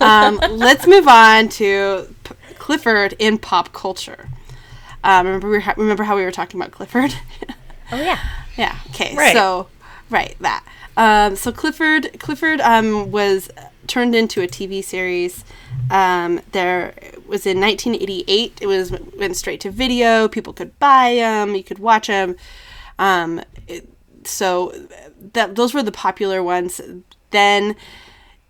[0.01, 4.28] Um, let's move on to P- Clifford in pop culture.
[5.05, 7.14] Um, remember, we ha- remember how we were talking about Clifford?
[7.90, 8.18] Oh yeah.
[8.57, 8.78] yeah.
[8.90, 9.14] Okay.
[9.14, 9.34] Right.
[9.34, 9.68] So,
[10.09, 10.64] right that.
[10.97, 13.51] Um, so Clifford, Clifford um, was
[13.86, 15.45] turned into a TV series.
[15.90, 16.95] Um, there
[17.26, 18.59] was in 1988.
[18.61, 20.28] It was went straight to video.
[20.28, 21.55] People could buy them.
[21.55, 22.36] You could watch them.
[22.99, 23.88] Um, it,
[24.24, 24.72] so
[25.32, 26.80] that those were the popular ones.
[27.30, 27.74] then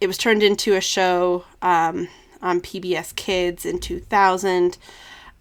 [0.00, 2.08] it was turned into a show um,
[2.42, 4.76] on PBS Kids in 2000.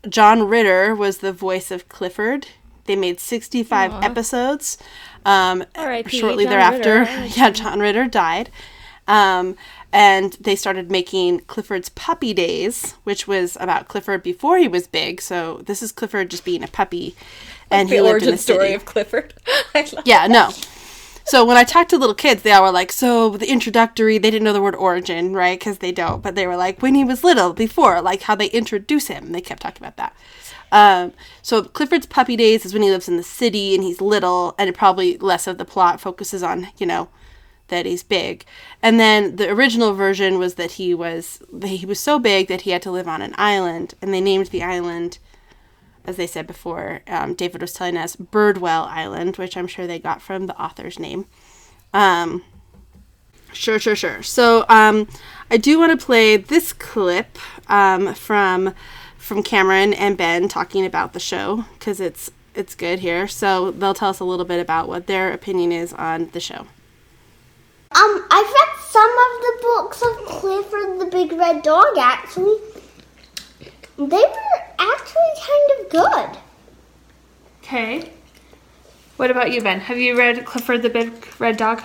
[0.07, 2.47] John Ritter was the voice of Clifford.
[2.85, 4.77] They made 65 episodes.
[5.25, 7.25] Um, shortly John thereafter, Ritter.
[7.39, 8.49] yeah, John Ritter died.
[9.07, 9.55] Um,
[9.93, 15.21] and they started making Clifford's Puppy Days, which was about Clifford before he was big.
[15.21, 17.15] So this is Clifford just being a puppy,
[17.69, 18.73] and the he lived in origin the story city.
[18.73, 19.33] of Clifford.
[20.05, 20.51] Yeah, no.
[21.23, 24.31] So when I talked to little kids, they all were like, so the introductory, they
[24.31, 25.57] didn't know the word origin, right?
[25.57, 26.21] Because they don't.
[26.21, 29.31] But they were like, when he was little, before, like how they introduce him.
[29.31, 30.15] They kept talking about that.
[30.71, 34.55] Um, so Clifford's puppy days is when he lives in the city and he's little,
[34.57, 37.09] and probably less of the plot focuses on, you know,
[37.67, 38.45] that he's big.
[38.81, 42.71] And then the original version was that he was he was so big that he
[42.71, 45.19] had to live on an island, and they named the island
[46.05, 49.99] as they said before, um, David was telling us Birdwell Island, which I'm sure they
[49.99, 51.25] got from the author's name.
[51.93, 52.43] Um,
[53.53, 54.23] sure, sure, sure.
[54.23, 55.07] So um,
[55.49, 58.73] I do want to play this clip um, from
[59.31, 63.29] from Cameron and Ben talking about the show because it's it's good here.
[63.29, 66.67] So they'll tell us a little bit about what their opinion is on the show.
[67.91, 71.97] Um, I've read some of the books of Clifford the Big Red Dog.
[71.97, 72.57] Actually,
[73.97, 76.39] they were actually kind of good.
[77.63, 78.11] Okay.
[79.15, 79.79] What about you, Ben?
[79.79, 81.81] Have you read Clifford the Big Red Dog?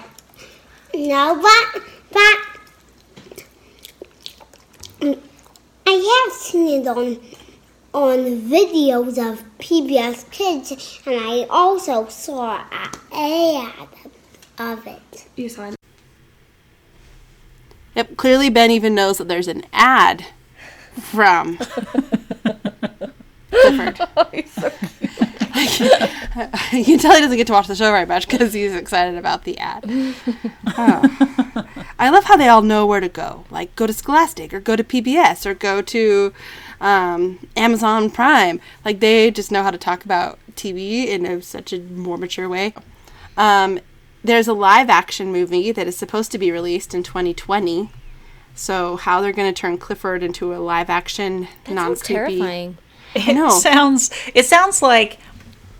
[0.92, 2.38] No, but but
[5.00, 5.20] mm,
[5.88, 7.18] I have seen it on
[7.94, 13.88] on videos of PBS Kids, and I also saw an ad
[14.58, 15.26] of it.
[15.36, 15.76] You saw it.
[17.94, 20.26] Yep, clearly Ben even knows that there's an ad
[21.00, 21.56] from
[23.50, 24.00] Clifford.
[25.56, 29.16] you can tell he doesn't get to watch the show very much because he's excited
[29.16, 29.84] about the ad.
[30.78, 31.66] Oh.
[31.98, 33.44] I love how they all know where to go.
[33.50, 36.34] Like, go to Scholastic or go to PBS or go to
[36.80, 38.60] um, Amazon Prime.
[38.84, 42.48] Like, they just know how to talk about TV in a, such a more mature
[42.48, 42.74] way.
[43.38, 43.80] Um,
[44.22, 47.90] there's a live action movie that is supposed to be released in 2020.
[48.54, 52.76] So, how they're going to turn Clifford into a live action, non Sounds terrifying.
[53.16, 53.48] I know.
[53.48, 55.18] It sounds it sounds like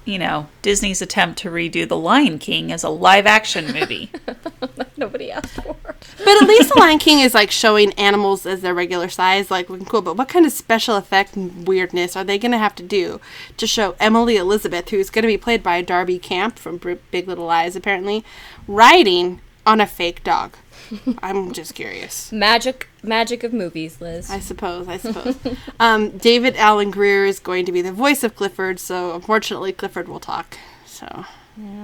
[0.07, 4.11] you know Disney's attempt to redo The Lion King as a live action movie.
[4.97, 5.77] Nobody asked for.
[5.83, 9.69] But at least the Lion King is like showing animals as their regular size, like
[9.69, 10.03] looking cool.
[10.03, 13.21] But what kind of special effect weirdness are they going to have to do
[13.59, 16.79] to show Emily Elizabeth, who's going to be played by Darby Camp from
[17.11, 18.25] Big Little Lies, apparently,
[18.67, 20.57] riding on a fake dog?
[21.23, 22.33] I'm just curious.
[22.33, 24.31] Magic, magic of movies, Liz.
[24.31, 24.89] I suppose.
[24.89, 25.37] I suppose.
[25.81, 30.09] um, David Alan Grier is going to be the voice of Clifford, so unfortunately, Clifford
[30.09, 30.57] will talk.
[30.85, 31.25] So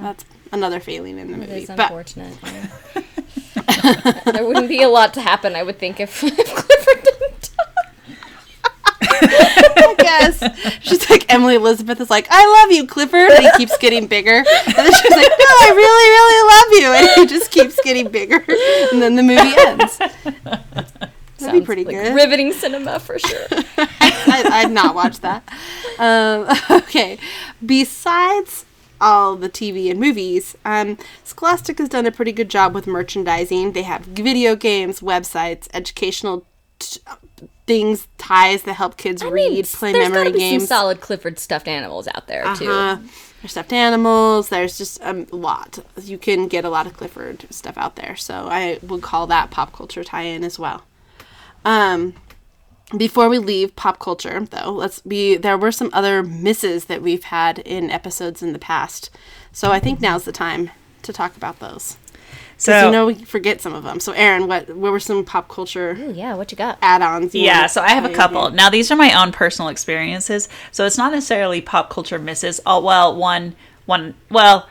[0.01, 1.53] that's another failing in the It movie.
[1.63, 2.35] is But unfortunate.
[2.45, 4.23] yeah.
[4.33, 7.69] there wouldn't be a lot to happen, I would think, if, if Clifford didn't talk.
[9.05, 13.77] I guess she's like Emily Elizabeth is like, I love you, Clifford, and he keeps
[13.79, 14.37] getting bigger.
[14.39, 14.45] And
[14.75, 18.37] then she's like, No, I really, really love you, and he just keeps getting bigger,
[18.93, 21.12] and then the movie ends.
[21.47, 22.15] That'd be pretty like good.
[22.15, 23.47] riveting cinema for sure.
[23.77, 25.43] I, I'd not watch that.
[25.99, 26.49] Um,
[26.83, 27.19] okay.
[27.65, 28.65] Besides
[29.01, 33.73] all the TV and movies, um, Scholastic has done a pretty good job with merchandising.
[33.73, 36.47] They have video games, websites, educational
[36.79, 37.01] t-
[37.67, 40.63] things, ties that help kids I read, mean, play memory games.
[40.63, 42.71] some solid Clifford stuffed animals out there too.
[42.71, 42.99] Uh-huh.
[43.41, 44.51] There's stuffed animals.
[44.51, 45.81] There's just a lot.
[46.01, 48.15] You can get a lot of Clifford stuff out there.
[48.15, 50.85] So I would call that pop culture tie-in as well.
[51.65, 52.15] Um,
[52.97, 55.37] before we leave pop culture, though, let's be.
[55.37, 59.11] There were some other misses that we've had in episodes in the past.
[59.53, 60.71] So I think now's the time
[61.03, 61.97] to talk about those.
[62.63, 63.99] So So you know we forget some of them.
[63.99, 66.79] So Erin, what what were some pop culture Ooh, yeah, what you got?
[66.81, 67.35] add-ons?
[67.35, 68.47] you Yeah, so I have a couple.
[68.47, 68.57] again?
[68.57, 72.61] Now these are my own personal experiences, so it's not necessarily pop culture misses.
[72.65, 73.57] Oh well, one
[73.87, 74.69] one well,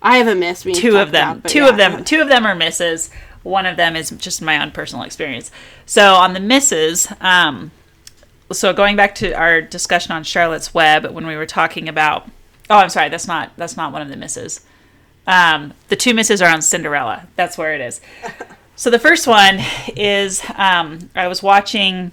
[0.00, 0.64] I have a miss.
[0.64, 1.38] We two of them.
[1.38, 1.68] about, two yeah.
[1.68, 2.04] of them.
[2.04, 3.10] Two of them are misses.
[3.44, 5.50] One of them is just my own personal experience.
[5.86, 7.70] So on the misses, um,
[8.50, 12.28] so going back to our discussion on Charlotte's Web when we were talking about.
[12.68, 13.10] Oh, I'm sorry.
[13.10, 13.52] That's not.
[13.56, 14.64] That's not one of the misses.
[15.26, 17.28] Um, the two misses are on Cinderella.
[17.36, 18.00] That's where it is.
[18.76, 19.60] So the first one
[19.96, 22.10] is um, I was watching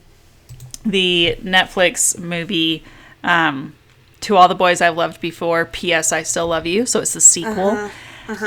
[0.86, 2.84] the Netflix movie
[3.24, 3.74] um,
[4.22, 6.12] "To All the Boys I've Loved Before." P.S.
[6.12, 6.86] I Still Love You.
[6.86, 7.90] So it's the sequel.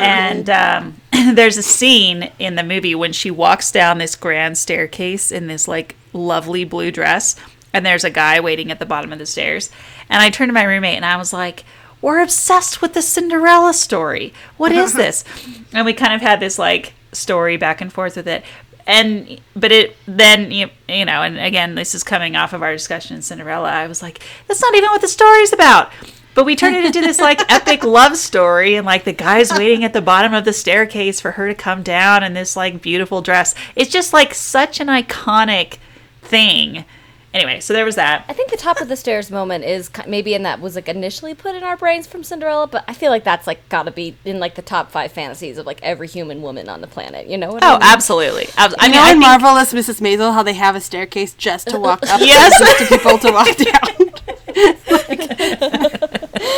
[0.01, 1.01] And um,
[1.35, 5.68] there's a scene in the movie when she walks down this grand staircase in this
[5.68, 7.37] like lovely blue dress,
[7.72, 9.70] and there's a guy waiting at the bottom of the stairs.
[10.09, 11.64] And I turned to my roommate and I was like,
[12.01, 14.32] "We're obsessed with the Cinderella story.
[14.57, 15.24] What is this?"
[15.72, 18.45] and we kind of had this like story back and forth with it.
[18.87, 22.72] And but it then you, you know, and again, this is coming off of our
[22.72, 23.70] discussion in Cinderella.
[23.70, 25.91] I was like, that's not even what the story's about.
[26.35, 29.85] But we turned it into this like epic love story, and like the guy's waiting
[29.85, 33.22] at the bottom of the staircase for her to come down in this like beautiful
[33.22, 33.55] dress.
[33.76, 35.78] It's just like such an iconic
[36.22, 36.85] thing.
[37.32, 38.24] Anyway, so there was that.
[38.28, 41.35] I think the top of the stairs moment is maybe in that was like initially
[41.35, 44.16] put in our brains from Cinderella, but I feel like that's like got to be
[44.24, 47.26] in like the top five fantasies of like every human woman on the planet.
[47.26, 47.82] You know what I Oh, mean?
[47.82, 48.47] absolutely.
[48.57, 50.01] Abs- I You mean, know I in think, Marvelous Mrs.
[50.01, 52.57] Maisel how they have a staircase just to walk up Yes.
[52.57, 54.11] just to people to walk down.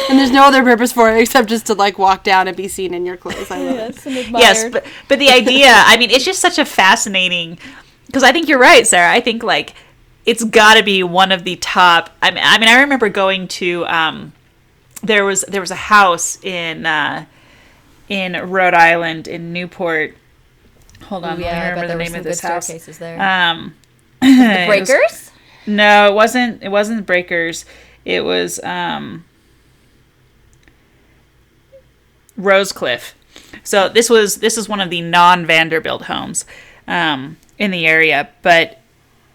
[0.09, 2.69] and there's no other purpose for it except just to like walk down and be
[2.69, 3.51] seen in your clothes.
[3.51, 3.77] I love
[4.07, 4.29] it.
[4.31, 7.59] yes, but but the idea, I mean, it's just such a fascinating
[8.07, 9.13] because I think you're right, Sarah.
[9.13, 9.75] I think like
[10.25, 12.11] it's got to be one of the top.
[12.23, 14.33] I mean, I mean, I remember going to um,
[15.03, 17.27] there was there was a house in uh,
[18.09, 20.15] in Rhode Island in Newport.
[21.05, 22.65] Hold on, yeah, let I me remember the name of this good house.
[22.65, 23.21] staircases there.
[23.21, 23.75] Um,
[24.23, 25.31] the it was- Breakers.
[25.67, 26.63] no, it wasn't.
[26.63, 27.65] It wasn't the Breakers.
[28.07, 29.25] It was um,
[32.39, 33.14] Rosecliff.
[33.64, 36.45] So this was this is one of the non Vanderbilt homes
[36.87, 38.80] um, in the area, but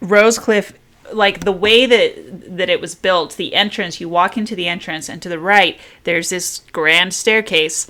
[0.01, 0.73] Rosecliff,
[1.11, 5.09] like the way that that it was built, the entrance you walk into the entrance,
[5.09, 7.89] and to the right there's this grand staircase,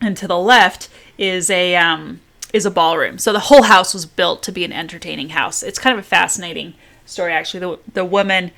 [0.00, 2.20] and to the left is a um,
[2.52, 3.18] is a ballroom.
[3.18, 5.62] So the whole house was built to be an entertaining house.
[5.62, 6.74] It's kind of a fascinating
[7.06, 7.60] story, actually.
[7.60, 8.50] The the woman,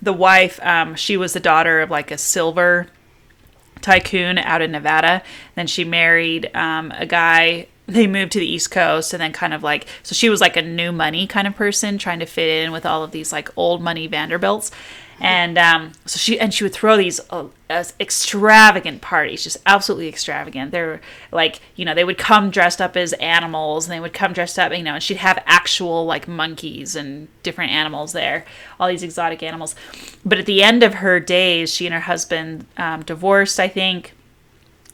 [0.00, 2.88] the wife, um, she was the daughter of like a silver
[3.82, 5.22] tycoon out in Nevada.
[5.54, 7.66] Then she married um, a guy.
[7.92, 10.56] They moved to the East Coast, and then kind of like so she was like
[10.56, 13.50] a new money kind of person, trying to fit in with all of these like
[13.56, 14.70] old money Vanderbilts.
[15.20, 17.46] And um, so she and she would throw these uh,
[18.00, 20.72] extravagant parties, just absolutely extravagant.
[20.72, 24.32] They're like you know they would come dressed up as animals, and they would come
[24.32, 28.44] dressed up you know, and she'd have actual like monkeys and different animals there,
[28.80, 29.76] all these exotic animals.
[30.24, 34.14] But at the end of her days, she and her husband um, divorced, I think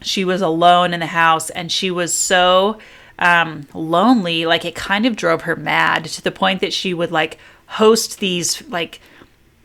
[0.01, 2.79] she was alone in the house and she was so
[3.19, 7.11] um, lonely like it kind of drove her mad to the point that she would
[7.11, 9.01] like host these like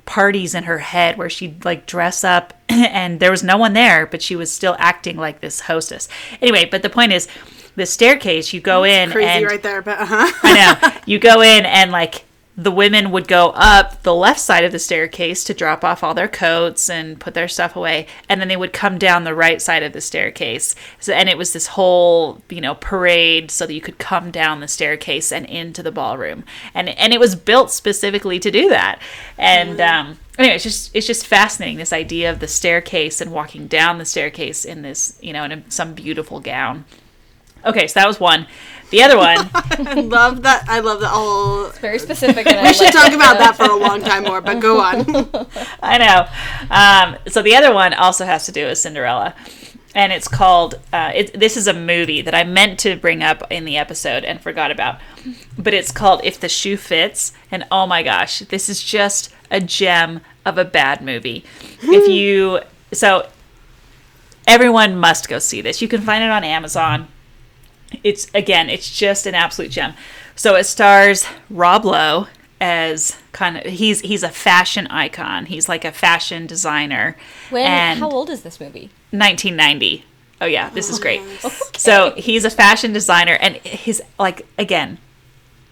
[0.06, 4.06] parties in her head where she'd like dress up and there was no one there
[4.06, 6.10] but she was still acting like this hostess
[6.42, 7.28] anyway but the point is
[7.76, 10.32] the staircase you go in Crazy and right there, but uh huh.
[10.44, 11.00] I know.
[11.06, 12.24] You go in and like
[12.56, 16.14] the women would go up the left side of the staircase to drop off all
[16.14, 19.62] their coats and put their stuff away, and then they would come down the right
[19.62, 20.76] side of the staircase.
[21.00, 24.60] So, and it was this whole you know parade so that you could come down
[24.60, 26.44] the staircase and into the ballroom,
[26.76, 29.02] and and it was built specifically to do that.
[29.38, 33.66] And um, anyway, it's just it's just fascinating this idea of the staircase and walking
[33.66, 36.86] down the staircase in this you know in a, some beautiful gown.
[37.66, 38.46] Okay, so that was one.
[38.94, 39.50] The other one.
[39.54, 40.66] I love that.
[40.70, 41.70] I love that whole.
[41.82, 42.46] Very specific.
[42.46, 43.16] And I We should like talk it.
[43.16, 45.28] about that for a long time more, but go on.
[45.82, 46.28] I know.
[46.70, 49.34] Um, so the other one also has to do with Cinderella,
[49.96, 50.76] and it's called.
[50.94, 54.24] Uh, it, this is a movie that I meant to bring up in the episode
[54.26, 55.00] and forgot about,
[55.58, 59.60] but it's called "If the Shoe Fits," and oh my gosh, this is just a
[59.60, 61.44] gem of a bad movie.
[61.82, 62.60] if you
[62.92, 63.28] so,
[64.48, 65.82] everyone must go see this.
[65.82, 67.08] You can find it on Amazon.
[68.04, 69.94] It's again, it's just an absolute gem.
[70.36, 72.28] So it stars Rob Lowe
[72.60, 75.48] as kind of he's he's a fashion icon.
[75.48, 77.18] He's like a fashion designer.
[77.50, 77.66] When?
[77.66, 78.90] and How old is this movie?
[79.12, 80.06] 1990.
[80.42, 81.22] Oh yeah, this is great.
[81.78, 84.98] So he's a fashion designer, and he's like again,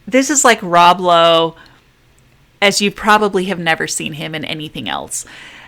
[0.07, 1.55] this is like Rob Lowe,
[2.61, 5.25] as you probably have never seen him in anything else,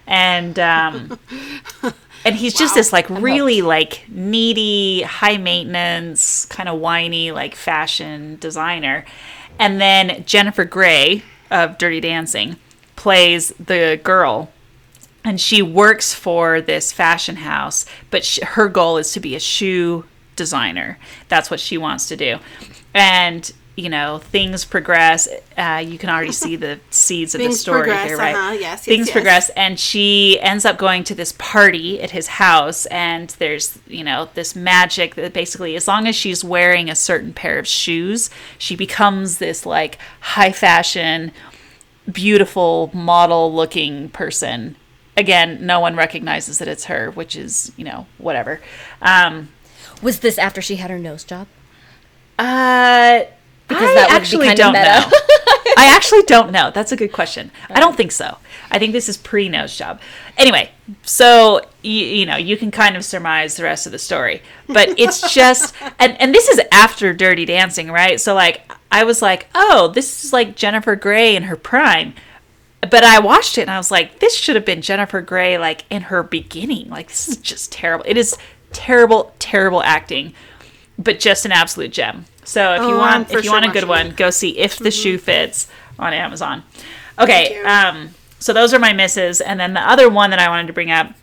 [0.07, 1.19] and um,
[2.25, 8.37] and he's just this like really like needy, high maintenance, kind of whiny like fashion
[8.39, 9.05] designer,
[9.59, 12.57] and then Jennifer Grey of Dirty Dancing
[12.95, 14.51] plays the girl.
[15.25, 19.39] And she works for this fashion house but sh- her goal is to be a
[19.39, 20.03] shoe
[20.35, 20.97] designer.
[21.29, 22.39] That's what she wants to do.
[22.93, 27.83] And you know things progress uh, you can already see the seeds of the story
[27.83, 29.11] progress, here right uh-huh, yes, yes, things yes.
[29.11, 34.03] progress and she ends up going to this party at his house and there's you
[34.03, 38.29] know this magic that basically as long as she's wearing a certain pair of shoes
[38.57, 41.31] she becomes this like high fashion
[42.11, 44.75] beautiful model looking person
[45.17, 48.61] again no one recognizes that it's her which is you know whatever
[49.01, 49.49] um
[50.03, 51.47] Was this after she had her nose job?
[52.37, 53.23] uh
[53.67, 54.85] Because I that would be actually don't meta.
[54.85, 55.11] know
[55.77, 56.71] I actually don't know.
[56.71, 57.51] That's a good question.
[57.69, 58.37] I don't think so.
[58.69, 59.99] I think this is pre nose job.
[60.37, 60.71] Anyway,
[61.03, 64.89] so you, you know you can kind of surmise the rest of the story, but
[64.99, 68.19] it's just and and this is after Dirty Dancing, right?
[68.19, 72.13] So like I was like, oh, this is like Jennifer Grey in her prime.
[72.81, 75.85] But I watched it and I was like, this should have been Jennifer Grey like
[75.89, 76.89] in her beginning.
[76.89, 78.05] Like this is just terrible.
[78.07, 78.37] It is
[78.73, 80.33] terrible, terrible acting,
[80.99, 82.25] but just an absolute gem.
[82.43, 84.57] So if you Oh, I'm want if you sure want a good one, go see
[84.57, 85.67] If the Shoe Fits
[85.99, 86.63] on Amazon.
[87.19, 90.67] Okay, um, so those are my misses, and then the other one that I wanted
[90.67, 91.13] to bring up.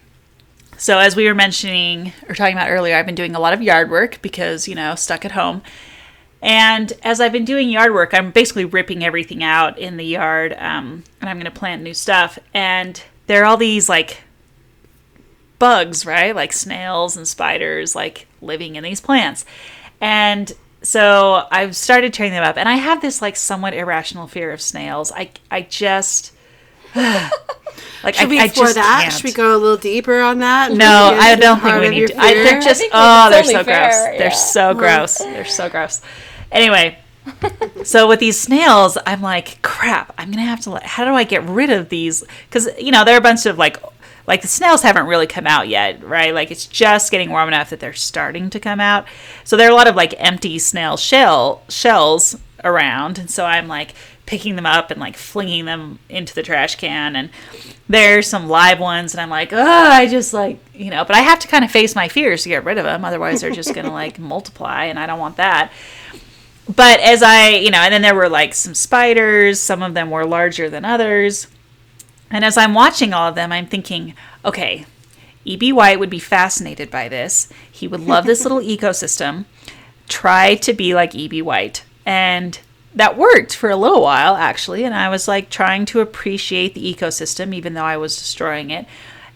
[0.76, 3.60] So as we were mentioning or talking about earlier, I've been doing a lot of
[3.60, 5.62] yard work because you know stuck at home.
[6.42, 10.54] And as I've been doing yard work, I'm basically ripping everything out in the yard,
[10.54, 12.38] um, and I'm going to plant new stuff.
[12.54, 14.22] And there are all these like
[15.58, 16.34] bugs, right?
[16.34, 19.44] Like snails and spiders, like living in these plants.
[20.00, 20.52] And
[20.82, 24.60] so I've started tearing them up, and I have this like somewhat irrational fear of
[24.60, 25.12] snails.
[25.12, 26.32] I I just
[26.94, 29.00] like Should I, we I just that?
[29.02, 29.14] can't.
[29.14, 30.72] Should we go a little deeper on that?
[30.72, 32.18] No, I don't think we need to.
[32.18, 33.92] I, they're just think oh, it's they're only so gross.
[33.92, 34.78] fair, They're so hmm.
[34.78, 35.18] gross.
[35.18, 36.02] They're so gross.
[36.50, 36.98] Anyway,
[37.84, 40.14] so with these snails, I'm like, crap.
[40.18, 40.70] I'm gonna have to.
[40.70, 42.24] Let, how do I get rid of these?
[42.48, 43.76] Because you know, there are a bunch of like.
[44.30, 46.32] Like the snails haven't really come out yet, right?
[46.32, 49.06] Like it's just getting warm enough that they're starting to come out.
[49.42, 53.66] So there are a lot of like empty snail shell shells around, and so I'm
[53.66, 53.92] like
[54.26, 57.16] picking them up and like flinging them into the trash can.
[57.16, 57.30] And
[57.88, 61.04] there's some live ones, and I'm like, oh, I just like you know.
[61.04, 63.40] But I have to kind of face my fears to get rid of them, otherwise
[63.40, 65.72] they're just gonna like multiply, and I don't want that
[66.76, 70.08] but as I, you know, and then there were like some spiders, some of them
[70.08, 71.48] were larger than others.
[72.30, 74.14] And as I'm watching all of them, I'm thinking,
[74.44, 74.86] okay,
[75.44, 75.72] E.B.
[75.72, 77.48] White would be fascinated by this.
[77.70, 79.46] He would love this little ecosystem.
[80.08, 81.42] Try to be like E.B.
[81.42, 81.84] White.
[82.06, 82.58] And
[82.94, 84.84] that worked for a little while, actually.
[84.84, 88.86] And I was like trying to appreciate the ecosystem, even though I was destroying it.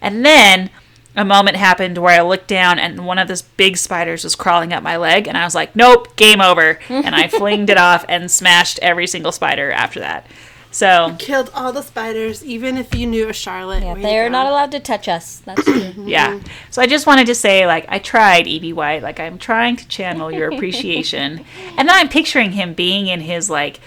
[0.01, 0.71] And then
[1.17, 4.73] a moment happened where I looked down and one of those big spiders was crawling
[4.73, 5.29] up my leg.
[5.29, 6.79] And I was like, nope, game over.
[6.89, 10.27] And I flinged it off and smashed every single spider after that.
[10.75, 13.85] So you Killed all the spiders, even if you knew a Charlotte.
[13.85, 15.41] Yeah, they're not allowed to touch us.
[15.47, 15.93] That's true.
[16.05, 16.41] yeah.
[16.73, 18.73] So I just wanted to say, like, I tried E.B.
[18.73, 19.01] White.
[19.01, 21.45] Like, I'm trying to channel your appreciation.
[21.79, 23.79] and then I'm picturing him being in his, like,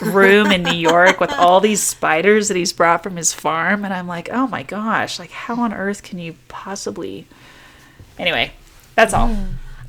[0.00, 3.84] room in New York with all these spiders that he's brought from his farm.
[3.84, 7.26] And I'm like, oh my gosh, like, how on earth can you possibly.
[8.20, 8.52] Anyway,
[8.94, 9.36] that's all.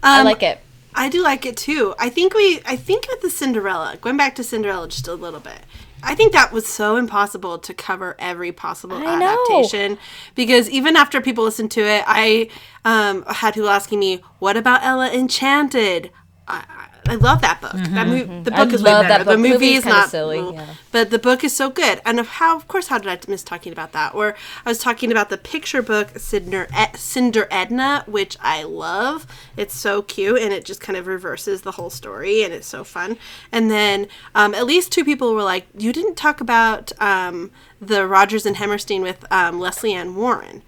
[0.02, 0.60] I Um, like it.
[0.96, 1.94] I do like it too.
[2.00, 5.40] I think we, I think with the Cinderella, going back to Cinderella just a little
[5.40, 5.60] bit,
[6.04, 9.98] I think that was so impossible to cover every possible adaptation
[10.36, 12.50] because even after people listened to it, I
[12.86, 16.12] um, had people asking me, "What about Ella Enchanted?"
[16.48, 16.64] I,
[17.10, 17.74] I I love that book.
[17.74, 19.24] That mo- the I book is way love better.
[19.24, 19.40] that The book.
[19.40, 20.74] movie Movie's is not silly, well, yeah.
[20.92, 22.02] but the book is so good.
[22.06, 24.14] And of how, of course, how did I miss talking about that?
[24.14, 24.36] Or
[24.66, 29.26] I was talking about the picture book Cinder, E- Cinder Edna, which I love.
[29.56, 32.84] It's so cute and it just kind of reverses the whole story and it's so
[32.84, 33.18] fun.
[33.52, 37.52] And then um, at least two people were like, "You didn't talk about um,
[37.82, 40.62] the Rodgers and Hammerstein with um, Lesley Ann Warren."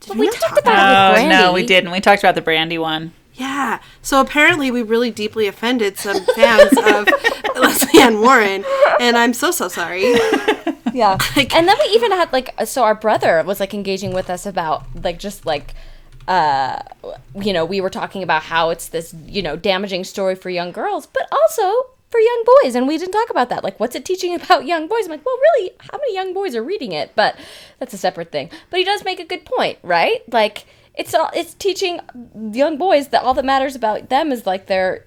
[0.00, 1.90] Did we not talked talk about it with Oh, no, we didn't.
[1.90, 3.12] We talked about the Brandy one.
[3.34, 3.80] Yeah.
[4.02, 7.08] So apparently we really deeply offended some fans of
[7.56, 8.64] Lesley Ann Warren,
[9.00, 10.14] and I'm so so sorry.
[10.94, 11.18] Yeah.
[11.36, 14.46] Like- and then we even had like so our brother was like engaging with us
[14.46, 15.74] about like just like
[16.28, 16.78] uh
[17.42, 20.70] you know, we were talking about how it's this, you know, damaging story for young
[20.70, 23.64] girls, but also for young boys and we didn't talk about that.
[23.64, 25.06] Like what's it teaching about young boys?
[25.06, 27.36] I'm like, "Well, really, how many young boys are reading it?" But
[27.80, 28.48] that's a separate thing.
[28.70, 30.22] But he does make a good point, right?
[30.32, 30.64] Like
[30.94, 32.00] it's all it's teaching
[32.52, 35.06] young boys that all that matters about them is like their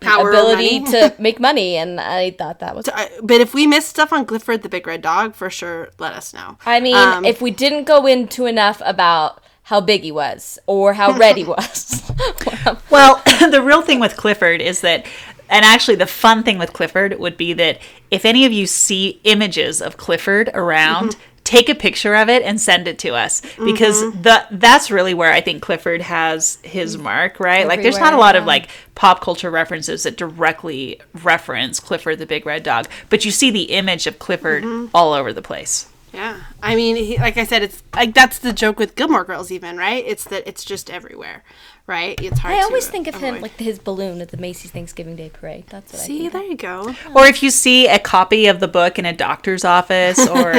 [0.00, 3.88] Power ability to make money and I thought that was I- but if we missed
[3.90, 6.56] stuff on Clifford the Big Red Dog, for sure, let us know.
[6.64, 10.94] I mean, Um, if we didn't go into enough about how big he was or
[10.94, 12.10] how red he was.
[12.90, 15.06] Well, the real thing with Clifford is that,
[15.48, 17.78] and actually the fun thing with Clifford would be that
[18.10, 21.16] if any of you see images of Clifford around,
[21.50, 24.22] take a picture of it and send it to us because mm-hmm.
[24.22, 27.66] the that's really where I think Clifford has his mark, right?
[27.66, 32.20] Like there's not a Everywhere, lot of like pop culture references that directly reference Clifford
[32.20, 34.94] the Big Red Dog, but you see the image of Clifford mm-hmm.
[34.94, 35.88] all over the place.
[36.12, 39.50] yeah, I mean, he, like I said, it's like that's the joke with Gilmore Girls,
[39.50, 40.04] even right?
[40.06, 41.42] It's that it's just everywhere,
[41.90, 42.18] right?
[42.22, 42.54] It's hard.
[42.54, 45.64] I always think of him like his balloon at the Macy's Thanksgiving Day Parade.
[45.68, 46.32] That's what I See, think.
[46.32, 46.94] there you go.
[47.14, 50.54] Or if you see a copy of the book in a doctor's office or,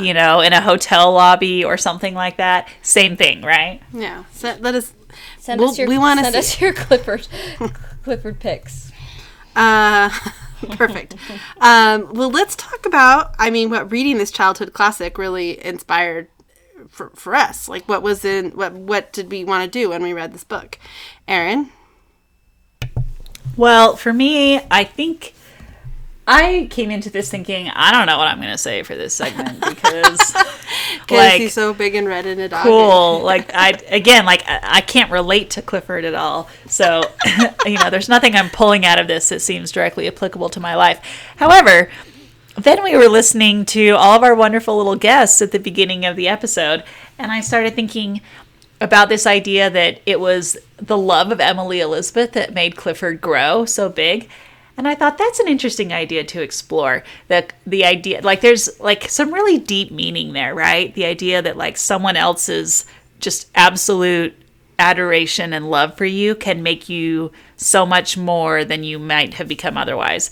[0.00, 3.80] you know, in a hotel lobby or something like that, same thing, right?
[3.92, 4.92] Yeah, so let us.
[5.38, 7.28] Send We'll- us your we wanna send see- us your Clifford
[8.02, 8.90] Clifford pics.
[9.54, 10.08] Uh,
[10.72, 11.16] Perfect.
[11.60, 13.34] Um, well, let's talk about.
[13.38, 16.28] I mean, what reading this childhood classic really inspired
[16.88, 17.68] for, for us.
[17.68, 20.44] Like, what was in what what did we want to do when we read this
[20.44, 20.78] book?
[21.28, 21.70] Erin.
[23.56, 25.34] Well, for me, I think
[26.26, 29.14] I came into this thinking I don't know what I'm going to say for this
[29.14, 30.34] segment because
[31.10, 32.62] like he's so big and red in a dog.
[32.62, 36.48] cool like I again like I, I can't relate to Clifford at all.
[36.66, 37.02] So,
[37.66, 40.76] you know, there's nothing I'm pulling out of this that seems directly applicable to my
[40.76, 41.00] life.
[41.36, 41.90] However,
[42.64, 46.16] then we were listening to all of our wonderful little guests at the beginning of
[46.16, 46.84] the episode,
[47.18, 48.20] and I started thinking
[48.80, 53.64] about this idea that it was the love of Emily Elizabeth that made Clifford grow
[53.64, 54.28] so big.
[54.76, 57.04] And I thought that's an interesting idea to explore.
[57.28, 60.94] That the idea, like, there's like some really deep meaning there, right?
[60.94, 62.86] The idea that like someone else's
[63.18, 64.34] just absolute
[64.78, 69.46] adoration and love for you can make you so much more than you might have
[69.46, 70.30] become otherwise.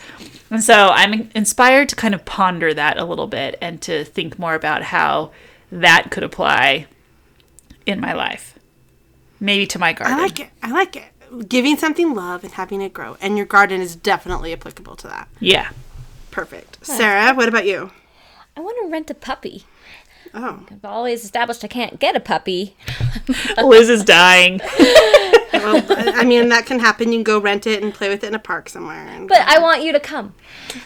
[0.51, 4.39] And so I'm inspired to kind of ponder that a little bit and to think
[4.39, 5.31] more about how
[5.71, 6.87] that could apply
[7.87, 8.59] in my life.
[9.41, 10.19] Maybe to my garden.
[10.19, 10.51] I like it.
[10.63, 11.49] I like it.
[11.49, 15.29] Giving something love and having it grow, and your garden is definitely applicable to that.
[15.41, 15.71] Yeah.
[16.31, 16.85] Perfect.
[16.85, 17.91] Sarah, what about you?
[18.57, 19.65] I want to rent a puppy.
[20.35, 22.77] Oh, I've always established I can't get a puppy.
[23.63, 24.61] Liz is dying.
[25.53, 27.13] well, I mean that can happen.
[27.13, 29.07] You can go rent it and play with it in a park somewhere.
[29.07, 30.35] And But I want you to come.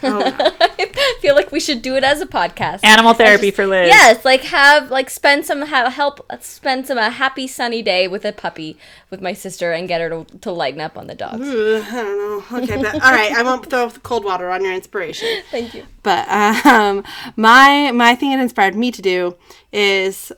[0.03, 0.23] oh,
[0.61, 2.85] I feel like we should do it as a podcast.
[2.85, 3.89] Animal therapy for Liz.
[3.89, 8.25] Yes, like have like spend some have help spend some a happy sunny day with
[8.25, 8.77] a puppy
[9.11, 11.49] with my sister and get her to, to lighten up on the dogs.
[11.49, 12.59] Ugh, I don't know.
[12.59, 13.33] Okay, but all right.
[13.33, 15.29] I won't throw cold water on your inspiration.
[15.51, 15.85] Thank you.
[16.03, 16.29] But
[16.67, 17.05] um,
[17.37, 19.37] my my thing it inspired me to do
[19.73, 20.33] is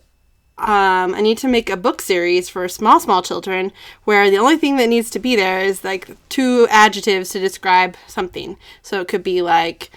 [0.56, 3.72] um, I need to make a book series for small small children
[4.04, 7.96] where the only thing that needs to be there is like two adjectives to describe
[8.06, 8.56] something.
[8.80, 9.90] So it could be like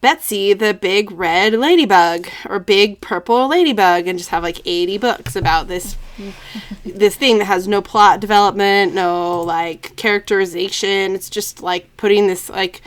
[0.00, 5.34] Betsy the big red ladybug or big purple ladybug and just have like 80 books
[5.34, 5.96] about this
[6.84, 11.16] this thing that has no plot development, no like characterization.
[11.16, 12.82] It's just like putting this like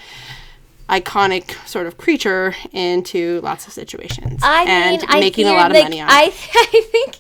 [0.90, 5.72] iconic sort of creature into lots of situations I and mean, I making a lot
[5.72, 6.50] of like, money on I, it.
[6.56, 7.18] I think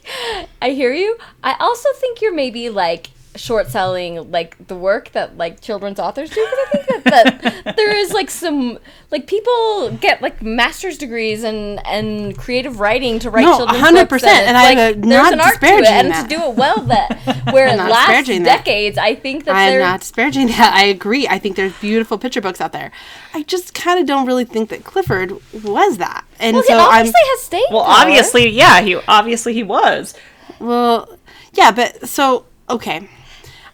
[0.61, 1.18] I hear you.
[1.43, 6.29] I also think you're maybe like short selling like the work that like children's authors
[6.29, 8.79] do because I think that, that there is like some
[9.11, 14.09] like people get like master's degrees and and creative writing to write No, children's 100%,
[14.09, 16.29] books and I'm, like, uh, there's not an art to it and that.
[16.29, 17.17] to do it well that
[17.53, 18.57] where it I'm lasts disparaging that.
[18.65, 20.73] decades I think that I'm not disparaging that.
[20.73, 21.27] I agree.
[21.27, 22.91] I think there's beautiful picture books out there.
[23.33, 25.31] I just kind of don't really think that Clifford
[25.63, 26.25] was that.
[26.39, 28.01] And well, he so I'm obviously has staying Well, power.
[28.01, 30.13] obviously, yeah, he obviously he was.
[30.59, 31.17] well,
[31.53, 33.09] yeah, but so okay.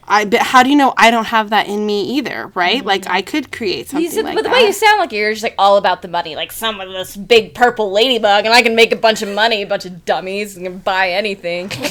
[0.07, 2.83] I but how do you know I don't have that in me either, right?
[2.83, 4.55] Like I could create something You said, like but the that.
[4.55, 7.15] way you sound like you're just like all about the money, like some of this
[7.15, 10.57] big purple ladybug, and I can make a bunch of money, a bunch of dummies,
[10.57, 11.71] and can buy anything.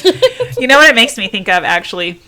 [0.59, 2.21] You know what it makes me think of actually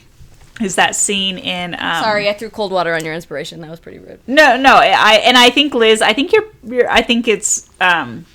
[0.60, 3.62] is that scene in um, Sorry, I threw cold water on your inspiration.
[3.62, 4.20] That was pretty rude.
[4.26, 8.26] No, no, I and I think Liz, I think you're, you're I think it's um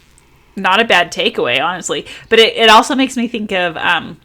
[0.57, 2.07] not a bad takeaway, honestly.
[2.29, 4.21] But it, it also makes me think of um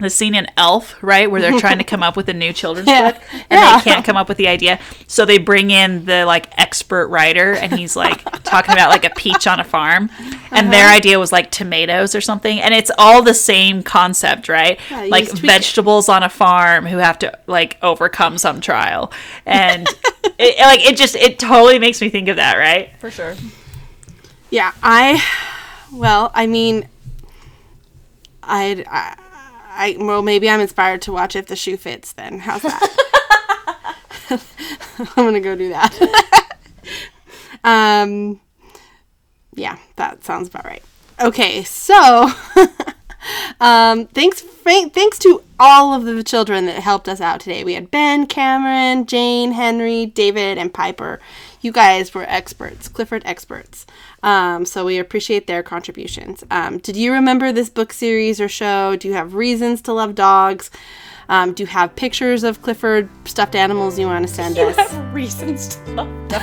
[0.00, 2.88] the scene in Elf, right, where they're trying to come up with a new children's
[2.88, 3.12] Yeah.
[3.12, 3.76] book and Yeah.
[3.78, 4.78] they can't come up with the idea.
[5.06, 9.10] So they bring in the like expert writer and he's like talking about like a
[9.10, 10.10] peach on a farm.
[10.50, 10.96] And their Uh-huh.
[10.96, 12.60] idea was like tomatoes or something.
[12.60, 14.78] And it's all the same concept, right?
[14.90, 15.46] Yeah, like just tweak it.
[15.46, 19.12] vegetables on a farm who have to like overcome some trial.
[19.46, 19.86] And
[20.38, 22.90] it, like it just it totally makes me think of that, right?
[22.98, 23.34] For sure.
[24.50, 25.22] Yeah, I.
[25.92, 26.88] Well, I mean,
[28.42, 29.16] I'd, I,
[29.80, 29.96] I.
[29.98, 32.12] Well, maybe I'm inspired to watch if the shoe fits.
[32.12, 32.96] Then how's that?
[34.98, 36.56] I'm gonna go do that.
[37.64, 38.40] um.
[39.54, 40.82] Yeah, that sounds about right.
[41.20, 42.30] Okay, so.
[43.60, 47.64] um, thanks, thanks to all of the children that helped us out today.
[47.64, 51.20] We had Ben, Cameron, Jane, Henry, David, and Piper.
[51.60, 53.86] You guys were experts, Clifford experts.
[54.22, 56.44] Um, so we appreciate their contributions.
[56.50, 58.96] Um, did you remember this book series or show?
[58.96, 60.70] Do you have reasons to love dogs?
[61.28, 64.76] Um, do you have pictures of Clifford stuffed animals you want to send us?
[64.76, 66.42] Have reasons to love dogs.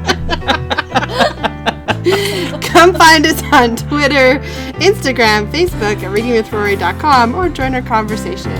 [2.61, 4.39] Come find us on Twitter,
[4.79, 8.51] Instagram, Facebook at readingwithrory.com or join our conversation.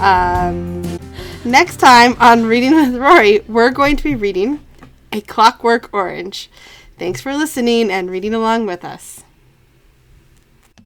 [0.00, 0.71] Um,
[1.44, 4.64] next time on Reading with Rory, we're going to be reading
[5.12, 6.50] A Clockwork Orange.
[6.98, 9.21] Thanks for listening and reading along with us.